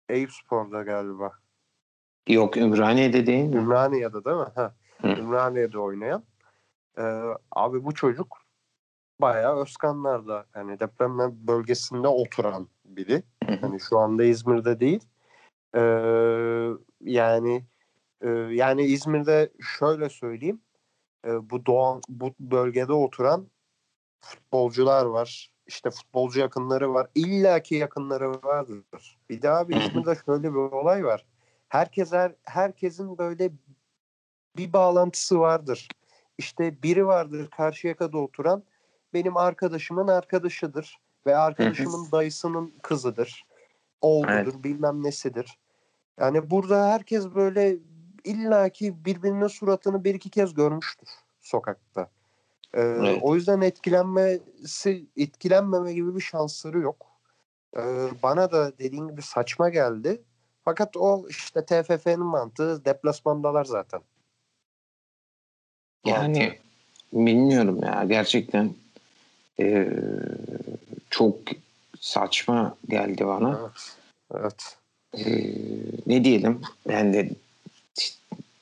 Eyüpspor'da 0.09 0.83
galiba. 0.83 1.33
Yok 2.29 2.57
Ümraniye'de 2.57 3.27
değil 3.27 3.45
mi? 3.45 3.57
Ümraniye'de 3.57 4.25
değil 4.25 4.37
mi? 4.37 4.47
Ha. 4.55 4.75
Ümraniye'de 5.05 5.79
oynayan. 5.79 6.25
Ee, 6.99 7.23
abi 7.53 7.85
bu 7.85 7.95
çocuk 7.95 8.39
bayağı 9.21 9.63
Özkanlar'da 9.63 10.47
hani 10.53 10.81
deprem 10.81 11.19
bölgesinde 11.47 12.09
oturan 12.09 12.69
biri. 12.85 13.23
Hani 13.61 13.81
şu 13.81 13.99
anda 13.99 14.25
İzmir'de 14.25 14.81
değil. 14.81 15.05
Ee, 15.75 15.81
yani 17.01 17.65
e, 18.21 18.29
yani 18.31 18.83
İzmir'de 18.83 19.53
şöyle 19.79 20.09
söyleyeyim. 20.09 20.61
e, 21.27 21.51
bu 21.51 21.67
doğan 21.67 22.01
bu 22.09 22.35
bölgede 22.41 22.93
oturan 22.93 23.47
futbolcular 24.21 25.05
var. 25.05 25.51
İşte 25.67 25.91
futbolcu 25.91 26.41
yakınları 26.41 26.95
var. 26.95 27.07
İlla 27.15 27.63
ki 27.63 27.75
yakınları 27.75 28.43
vardır. 28.43 29.19
Bir 29.31 29.43
daha 29.43 29.69
bir. 29.69 29.77
İzmir'de 29.77 30.15
şöyle 30.27 30.51
bir 30.51 30.59
olay 30.59 31.05
var. 31.05 31.27
Herkes 31.69 32.13
her, 32.13 32.35
herkesin 32.45 33.19
böyle 33.19 33.53
bir 34.57 34.73
bağlantısı 34.73 35.41
vardır. 35.41 35.89
İşte 36.39 36.83
biri 36.83 37.07
vardır 37.07 37.49
Karşıyaka'da 37.51 38.19
oturan 38.19 38.63
benim 39.15 39.37
arkadaşımın 39.37 40.09
arkadaşıdır 40.09 40.99
ve 41.27 41.37
arkadaşımın 41.37 42.13
dayısının 42.13 42.75
kızıdır. 42.83 43.45
Oğludur, 44.01 44.63
bilmem 44.63 45.05
nesidir. 45.05 45.59
Yani 46.21 46.51
burada 46.51 46.89
herkes 46.89 47.35
böyle 47.35 47.77
illaki 48.25 49.05
birbirinin 49.05 49.47
suratını 49.47 50.05
bir 50.05 50.15
iki 50.15 50.31
kez 50.31 50.55
görmüştür 50.55 51.09
sokakta. 51.41 52.09
Ee, 52.75 52.81
Evet. 52.81 53.19
O 53.23 53.35
yüzden 53.35 53.61
etkilenmesi, 53.61 55.07
etkilenmeme 55.17 55.93
gibi 55.93 56.17
bir 56.17 56.21
şansları 56.21 56.79
yok. 56.81 57.07
Ee, 57.77 57.81
bana 58.23 58.53
da 58.53 58.79
dediğin 58.79 59.09
gibi 59.09 59.23
saçma 59.23 59.69
geldi. 59.69 60.23
Fakat 60.65 60.97
o 60.97 61.27
işte 61.29 61.65
TFF'nin 61.65 62.21
mantığı 62.27 62.85
deplasmandalar 62.85 63.65
zaten. 63.65 64.01
Yani 66.05 66.59
bilmiyorum 67.13 67.81
ya 67.83 68.05
gerçekten 68.09 68.75
eee, 69.59 69.89
çok 71.11 71.37
saçma 72.01 72.77
geldi 72.89 73.27
bana. 73.27 73.61
Evet. 73.61 73.97
Evet. 74.35 74.77
Eee, 75.17 75.55
ne 76.07 76.25
diyelim 76.25 76.61
ben 76.89 77.13
de 77.13 77.19
işte, 77.21 77.35
ba- 77.35 77.50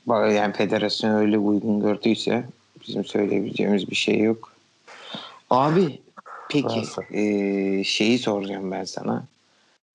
yani 0.06 0.52
federasyon 0.52 1.10
öyle 1.10 1.38
uygun 1.38 1.80
gördüyse 1.80 2.44
Bizim 2.88 3.04
söyleyebileceğimiz 3.04 3.90
bir 3.90 3.96
şey 3.96 4.18
yok. 4.18 4.52
Abi 5.50 6.00
peki 6.48 6.82
e, 7.10 7.84
şeyi 7.84 8.18
soracağım 8.18 8.70
ben 8.70 8.84
sana. 8.84 9.24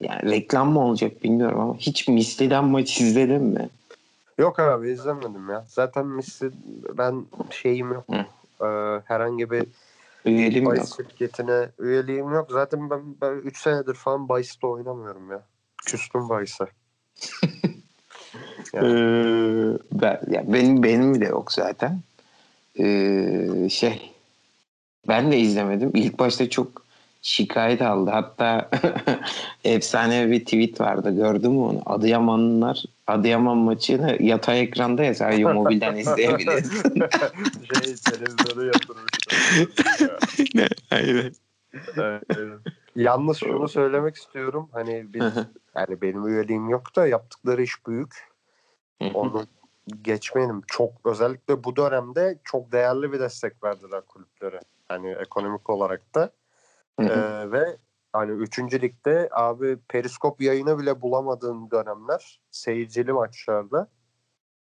Yani 0.01 0.31
reklam 0.31 0.71
mı 0.71 0.79
olacak 0.79 1.23
bilmiyorum 1.23 1.59
ama 1.59 1.77
hiç 1.77 2.07
Misli'den 2.07 2.65
maç 2.65 3.01
izledin 3.01 3.43
mi? 3.43 3.69
Yok 4.38 4.59
abi 4.59 4.91
izlemedim 4.91 5.49
ya. 5.49 5.65
Zaten 5.67 6.05
Misli 6.05 6.51
ben 6.97 7.25
şeyim 7.49 7.93
yok. 7.93 8.05
Hı. 8.09 8.25
Ee, 8.65 9.01
herhangi 9.05 9.51
bir 9.51 9.65
Üyelim 10.25 10.63
yok. 10.63 10.73
bahis 10.73 10.97
şirketine 10.97 11.69
üyeliğim 11.79 12.34
yok. 12.34 12.51
Zaten 12.51 12.89
ben, 12.89 13.01
ben 13.21 13.31
3 13.34 13.57
senedir 13.57 13.93
falan 13.93 14.29
bahis'te 14.29 14.67
oynamıyorum 14.67 15.31
ya. 15.31 15.43
Küstüm 15.86 16.29
bahis'e. 16.29 16.65
Ee, 18.76 19.78
ben, 19.91 20.21
ya 20.32 20.43
benim 20.47 20.84
benim 20.84 21.21
de 21.21 21.26
yok 21.26 21.51
zaten. 21.51 21.99
Ee, 22.80 23.69
şey 23.69 24.11
ben 25.07 25.32
de 25.32 25.39
izlemedim. 25.39 25.91
İlk 25.93 26.19
başta 26.19 26.49
çok 26.49 26.84
şikayet 27.21 27.82
aldı. 27.82 28.09
Hatta 28.09 28.69
efsane 29.63 30.32
bir 30.32 30.45
tweet 30.45 30.82
vardı. 30.82 31.15
Gördün 31.15 31.51
mü 31.51 31.59
onu? 31.59 31.82
Adıyamanlılar 31.86 32.84
Adıyaman 33.07 33.57
maçını 33.57 34.17
yatay 34.19 34.61
ekranda 34.61 35.03
ya 35.03 35.15
sadece 35.15 35.45
mobilden 35.45 35.95
izleyebiliyorsun. 35.95 36.82
şey 37.74 37.95
televizyonu 37.95 38.65
yatırmışlar. 38.65 39.67
Aynen. 40.91 41.34
Aynen. 41.97 42.59
Yalnız 42.95 43.38
şunu 43.38 43.67
söylemek 43.67 44.15
istiyorum. 44.15 44.69
Hani 44.71 45.05
biz 45.13 45.24
yani 45.76 46.01
benim 46.01 46.28
üyeliğim 46.28 46.69
yok 46.69 46.95
da 46.95 47.07
yaptıkları 47.07 47.63
iş 47.63 47.88
büyük. 47.88 48.32
Onu 49.14 49.45
geçmeyelim. 50.01 50.62
Çok 50.68 50.91
özellikle 51.06 51.64
bu 51.64 51.76
dönemde 51.76 52.39
çok 52.43 52.72
değerli 52.72 53.12
bir 53.12 53.20
destek 53.20 53.64
verdiler 53.64 54.01
kulüplere. 54.01 54.60
Hani 54.88 55.12
ekonomik 55.12 55.70
olarak 55.70 56.16
da. 56.16 56.32
Ee, 56.99 57.51
ve 57.51 57.78
hani 58.14 58.32
3. 58.32 58.60
ligde 58.60 59.30
abi 59.32 59.78
periskop 59.88 60.41
yayını 60.41 60.80
bile 60.80 61.01
bulamadığın 61.01 61.72
dönemler 61.72 62.41
seyircili 62.51 63.14
maçlarda 63.14 63.88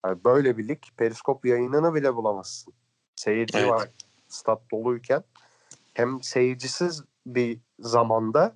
yani 0.06 0.24
böyle 0.24 0.58
bir 0.58 0.68
lig 0.68 0.82
periskop 0.98 1.46
yayınını 1.46 1.94
bile 1.94 2.16
bulamazsın. 2.16 2.74
Seyirci 3.16 3.58
Evet. 3.58 3.70
var 3.70 3.90
stat 4.28 4.62
doluyken 4.72 5.24
hem 5.94 6.24
seyircisiz 6.24 7.04
bir 7.26 7.60
zamanda 7.80 8.56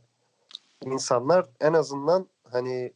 insanlar 0.86 1.46
en 1.60 1.74
azından 1.74 2.28
hani 2.52 2.94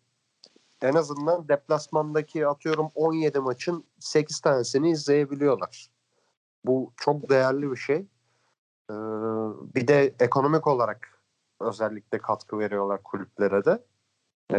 en 0.88 0.94
azından 0.94 1.48
deplasmandaki 1.48 2.48
atıyorum 2.48 2.92
17 2.96 3.40
maçın 3.40 3.84
8 4.00 4.40
tanesini 4.40 4.90
izleyebiliyorlar. 4.92 5.88
Bu 6.66 6.92
çok 6.98 7.30
değerli 7.30 7.72
bir 7.72 7.76
şey. 7.78 7.98
Ee, 8.90 8.94
bir 9.76 9.88
de 9.88 10.14
ekonomik 10.20 10.68
olarak 10.68 11.20
özellikle 11.62 12.18
katkı 12.18 12.60
veriyorlar 12.60 13.04
kulüplere 13.04 13.66
de 13.66 13.80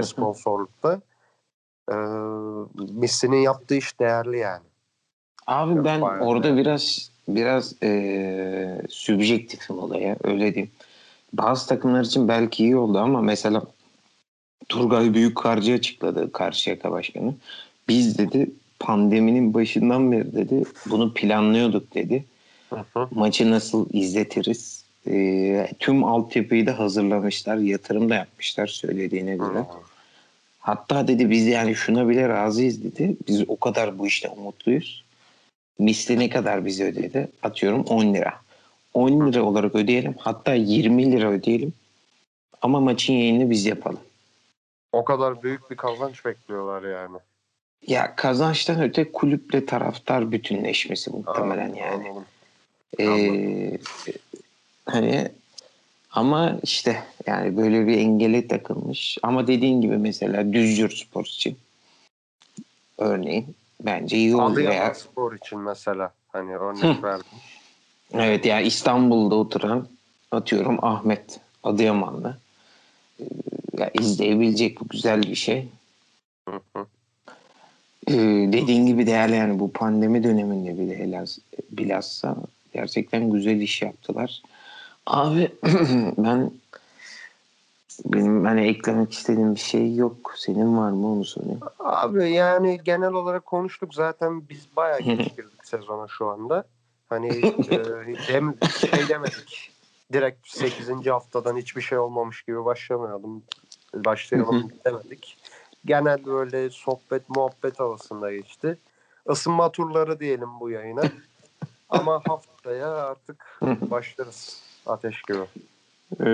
sponsorlukta. 0.03 1.01
Ee, 1.91 1.95
Messi'nin 2.93 3.37
yaptığı 3.37 3.75
iş 3.75 4.01
değerli 4.01 4.39
yani. 4.39 4.65
Abi 5.47 5.85
ben 5.85 6.01
Bayağı 6.03 6.25
orada 6.25 6.43
değerli. 6.45 6.57
biraz 6.59 7.11
biraz 7.29 7.75
eee 7.83 8.83
sübjektifim 8.89 9.79
olaya 9.79 10.17
öyle 10.25 10.55
diyeyim. 10.55 10.73
Bazı 11.33 11.69
takımlar 11.69 12.05
için 12.05 12.29
belki 12.29 12.65
iyi 12.65 12.77
oldu 12.77 12.99
ama 12.99 13.23
mesela 13.23 13.63
Turgay 14.69 15.15
Büyükkarcı 15.15 15.73
açıkladı 15.73 16.33
Karşıyaka 16.33 16.91
Başkanı. 16.93 17.35
Biz 17.89 18.19
dedi 18.19 18.51
pandeminin 18.79 19.55
başından 19.55 20.13
beri 20.13 20.33
dedi 20.33 20.65
bunu 20.87 21.15
planlıyorduk 21.15 21.95
dedi. 21.95 22.25
Maçı 23.11 23.51
nasıl 23.51 23.87
izletiriz? 23.93 24.85
Eee, 25.07 25.73
tüm 25.79 26.05
altyapıyı 26.05 26.67
da 26.67 26.79
hazırlamışlar. 26.79 27.57
Yatırım 27.57 28.11
da 28.11 28.15
yapmışlar 28.15 28.67
söylediğine 28.67 29.37
göre. 29.37 29.65
Hatta 30.59 31.09
dedi 31.09 31.31
biz 31.31 31.47
yani 31.47 31.75
şuna 31.75 32.09
bile 32.09 32.29
razıyız 32.29 32.85
dedi. 32.85 33.17
Biz 33.29 33.45
o 33.49 33.57
kadar 33.57 33.99
bu 33.99 34.07
işte 34.07 34.29
umutluyuz. 34.29 35.05
Misli 35.79 36.19
ne 36.19 36.29
kadar 36.31 36.65
bize 36.65 36.85
ödedi? 36.85 37.29
Atıyorum 37.43 37.83
10 37.83 38.15
lira. 38.15 38.35
10 38.95 39.33
lira 39.33 39.43
olarak 39.43 39.75
ödeyelim. 39.75 40.15
Hatta 40.19 40.55
20 40.55 41.13
lira 41.13 41.31
ödeyelim. 41.31 41.73
Ama 42.63 42.81
maçın 42.81 43.13
yayını 43.13 43.51
biz 43.51 43.67
yapalım. 43.67 44.01
O 44.93 45.05
kadar 45.05 45.43
büyük 45.43 45.71
bir 45.71 45.77
kazanç 45.77 46.25
bekliyorlar 46.25 46.83
yani. 46.91 47.19
Ya 47.87 48.17
kazançtan 48.17 48.83
öte 48.83 49.13
kulüple 49.13 49.67
taraftar 49.67 50.33
bütünleşmesi 50.33 51.11
muhtemelen 51.11 51.65
Anladım, 51.65 51.77
yani. 51.77 52.09
anladım. 52.09 52.25
Ee, 53.01 53.79
hani 54.87 55.29
ama 56.11 56.59
işte 56.63 57.03
yani 57.27 57.57
böyle 57.57 57.87
bir 57.87 57.99
engele 57.99 58.49
takılmış. 58.49 59.19
Ama 59.23 59.47
dediğin 59.47 59.81
gibi 59.81 59.97
mesela 59.99 60.53
Düzcür 60.53 60.91
Spor 60.91 61.25
için 61.25 61.59
örneğin 62.99 63.57
bence 63.81 64.17
iyi 64.17 64.37
oldu. 64.37 64.53
Adıyaman 64.53 64.77
Veya, 64.79 64.95
Spor 64.95 65.33
için 65.33 65.59
mesela 65.59 66.13
hani 66.29 66.57
örnek 66.57 67.05
verdim. 67.05 67.27
evet 68.15 68.47
yani 68.47 68.67
İstanbul'da 68.67 69.35
oturan 69.35 69.89
atıyorum 70.31 70.85
Ahmet 70.85 71.41
Adıyamanlı 71.63 72.39
ya 73.79 73.91
izleyebilecek 74.01 74.81
bu 74.81 74.89
güzel 74.89 75.23
bir 75.23 75.35
şey. 75.35 75.69
Hı 76.49 76.61
hı. 76.77 76.87
Ee, 78.09 78.15
dediğin 78.53 78.87
gibi 78.87 79.07
değerli 79.07 79.35
yani 79.35 79.59
bu 79.59 79.73
pandemi 79.73 80.25
döneminde 80.25 80.79
bile 80.79 80.99
helaz, 80.99 81.39
bilhassa 81.71 82.37
gerçekten 82.73 83.31
güzel 83.31 83.61
iş 83.61 83.83
yaptılar. 83.83 84.43
Abi 85.07 85.53
ben 86.19 86.51
benim 88.05 88.45
hani 88.45 88.67
eklemek 88.67 89.13
istediğim 89.13 89.55
bir 89.55 89.61
şey 89.61 89.95
yok. 89.95 90.35
Senin 90.37 90.77
var 90.77 90.91
mı 90.91 91.13
onu 91.13 91.25
sorayım. 91.25 91.61
Abi 91.79 92.31
yani 92.31 92.81
genel 92.85 93.13
olarak 93.13 93.47
konuştuk 93.47 93.95
zaten 93.95 94.49
biz 94.49 94.67
bayağı 94.77 95.01
geç 95.01 95.19
girdik 95.37 95.65
sezona 95.65 96.09
şu 96.09 96.27
anda. 96.27 96.65
Hani 97.09 97.29
e, 97.71 97.79
dem, 98.29 98.55
şey 98.79 99.09
demedik. 99.09 99.71
Direkt 100.13 100.49
8. 100.49 101.07
haftadan 101.07 101.57
hiçbir 101.57 101.83
şey 101.83 101.99
olmamış 101.99 102.43
gibi 102.43 102.65
başlamayalım. 102.65 103.43
Başlayalım 104.05 104.71
demedik. 104.85 105.37
Genel 105.85 106.27
böyle 106.27 106.71
sohbet 106.71 107.29
muhabbet 107.29 107.81
havasında 107.81 108.33
geçti. 108.33 108.79
Isınma 109.31 109.73
turları 109.73 110.21
diyelim 110.21 110.49
bu 110.61 110.71
yayına. 110.71 111.03
Ama 111.89 112.23
haftaya 112.29 112.89
artık 112.89 113.61
başlarız. 113.63 114.63
Ateş 114.87 115.23
gibi. 115.23 115.39
Ee, 116.21 116.27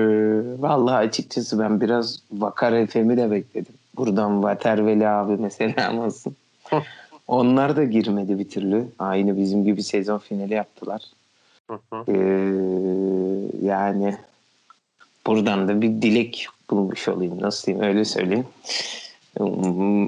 vallahi 0.63 1.07
açıkçası 1.09 1.59
ben 1.59 1.81
biraz 1.81 2.23
Vakar 2.33 2.87
FM'i 2.87 3.17
de 3.17 3.31
bekledim. 3.31 3.75
Buradan 3.97 4.43
Vaterveli 4.43 5.09
abi 5.09 5.37
mesela 5.37 6.05
olsun. 6.05 6.37
Onlar 7.29 7.77
da 7.77 7.85
girmedi 7.85 8.39
bir 8.39 8.49
türlü. 8.49 8.87
Aynı 8.99 9.37
bizim 9.37 9.65
gibi 9.65 9.83
sezon 9.83 10.19
finali 10.19 10.55
yaptılar. 10.55 11.03
Ee, 12.09 12.13
yani 13.63 14.17
buradan 15.27 15.69
da 15.69 15.83
bir 15.83 15.89
dilek 16.03 16.47
bulmuş 16.71 17.09
olayım. 17.09 17.43
Nasıl 17.43 17.67
diyeyim 17.67 17.87
öyle 17.87 18.05
söyleyeyim. 18.05 18.47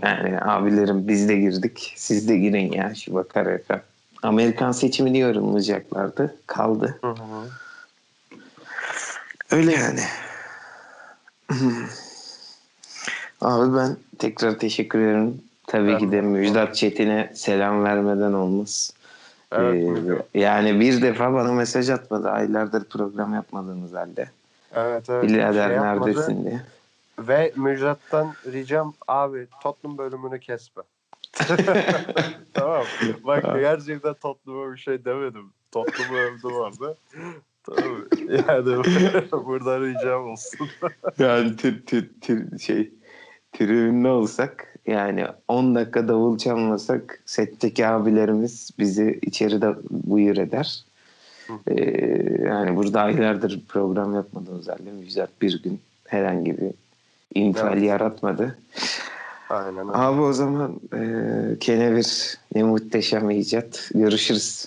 Yani 0.03 0.41
abilerim 0.41 1.09
biz 1.09 1.29
de 1.29 1.37
girdik. 1.37 1.93
Siz 1.97 2.29
de 2.29 2.39
girin 2.39 2.73
ya 2.73 2.95
şu 2.95 3.15
Vakar 3.15 3.59
FM. 3.59 3.75
Amerikan 4.23 4.73
seçimini 4.73 5.19
yorumlayacaklardı. 5.19 6.37
Kaldı. 6.47 6.99
Hı 7.01 7.11
hı. 7.11 7.49
Öyle 9.51 9.73
yani. 9.73 10.01
Abi 13.41 13.77
ben 13.77 13.97
tekrar 14.19 14.59
teşekkür 14.59 14.99
ederim. 14.99 15.41
Tabii 15.67 15.93
Ben 15.93 15.99
ki 15.99 16.13
de. 16.13 16.21
Müjdat 16.21 16.75
Çetin'e 16.77 17.33
selam 17.35 17.85
vermeden 17.85 18.33
olmaz. 18.33 18.93
Evet, 19.53 19.85
Ee, 20.35 20.41
yani 20.41 20.81
bir 20.81 21.03
defa 21.03 21.33
bana 21.35 21.53
mesaj 21.53 21.91
atmadı. 21.91 22.31
Aylardır 22.31 22.85
program 22.85 23.35
yapmadığınız 23.35 23.93
halde. 23.93 24.31
Evet 24.75 25.11
evet. 25.11 25.25
Birader 25.25 25.69
Şey 25.69 25.77
yapmadı. 25.77 26.11
neredesin 26.11 26.45
diye. 26.45 26.61
Ve 27.19 27.53
Müjdat'tan 27.57 28.35
ricam 28.53 28.95
abi 29.09 29.47
Tottenham 29.63 29.99
bölümünü 29.99 30.41
kesme. 30.41 30.83
tamam. 32.55 32.85
Bak 33.25 33.45
gerçekten 33.45 34.15
Tottenham'a 34.15 34.73
bir 34.73 34.79
şey 34.79 35.05
demedim. 35.05 35.51
Tottenham'ı 35.73 36.19
övdüm 36.19 36.53
orada. 36.53 36.95
Tamam. 37.65 37.97
Yani 38.29 38.67
buradan 39.47 39.83
ricam 39.83 40.31
olsun. 40.31 40.69
Yani 41.19 41.57
tür, 41.57 41.87
tür, 41.87 42.11
tür, 42.21 42.59
şey 42.59 42.93
tribünde 43.53 44.09
olsak 44.09 44.75
yani 44.87 45.27
10 45.49 45.75
dakika 45.75 46.09
davul 46.09 46.39
çalmasak 46.39 47.23
setteki 47.27 47.87
abilerimiz 47.87 48.71
bizi 48.79 49.19
içeride 49.23 49.75
buyur 49.91 50.37
eder. 50.37 50.85
Ee, 51.69 51.75
yani 52.45 52.77
burada 52.77 53.01
aylardır 53.01 53.61
program 53.69 54.15
yapmadığımız 54.15 54.69
halde 54.69 54.91
Müjdat 55.01 55.31
bir 55.43 55.63
gün 55.63 55.81
herhangi 56.09 56.59
bir 56.59 56.71
infial 57.35 57.73
Evet. 57.73 57.83
yaratmadı. 57.83 58.59
Aynen 59.51 59.89
öyle. 59.89 59.99
Abi 59.99 60.21
o 60.21 60.33
zaman 60.33 60.81
e, 60.93 61.01
kenevir 61.61 62.39
ne 62.55 62.63
muhteşem 62.63 63.31
icat. 63.31 63.91
Görüşürüz. 63.95 64.67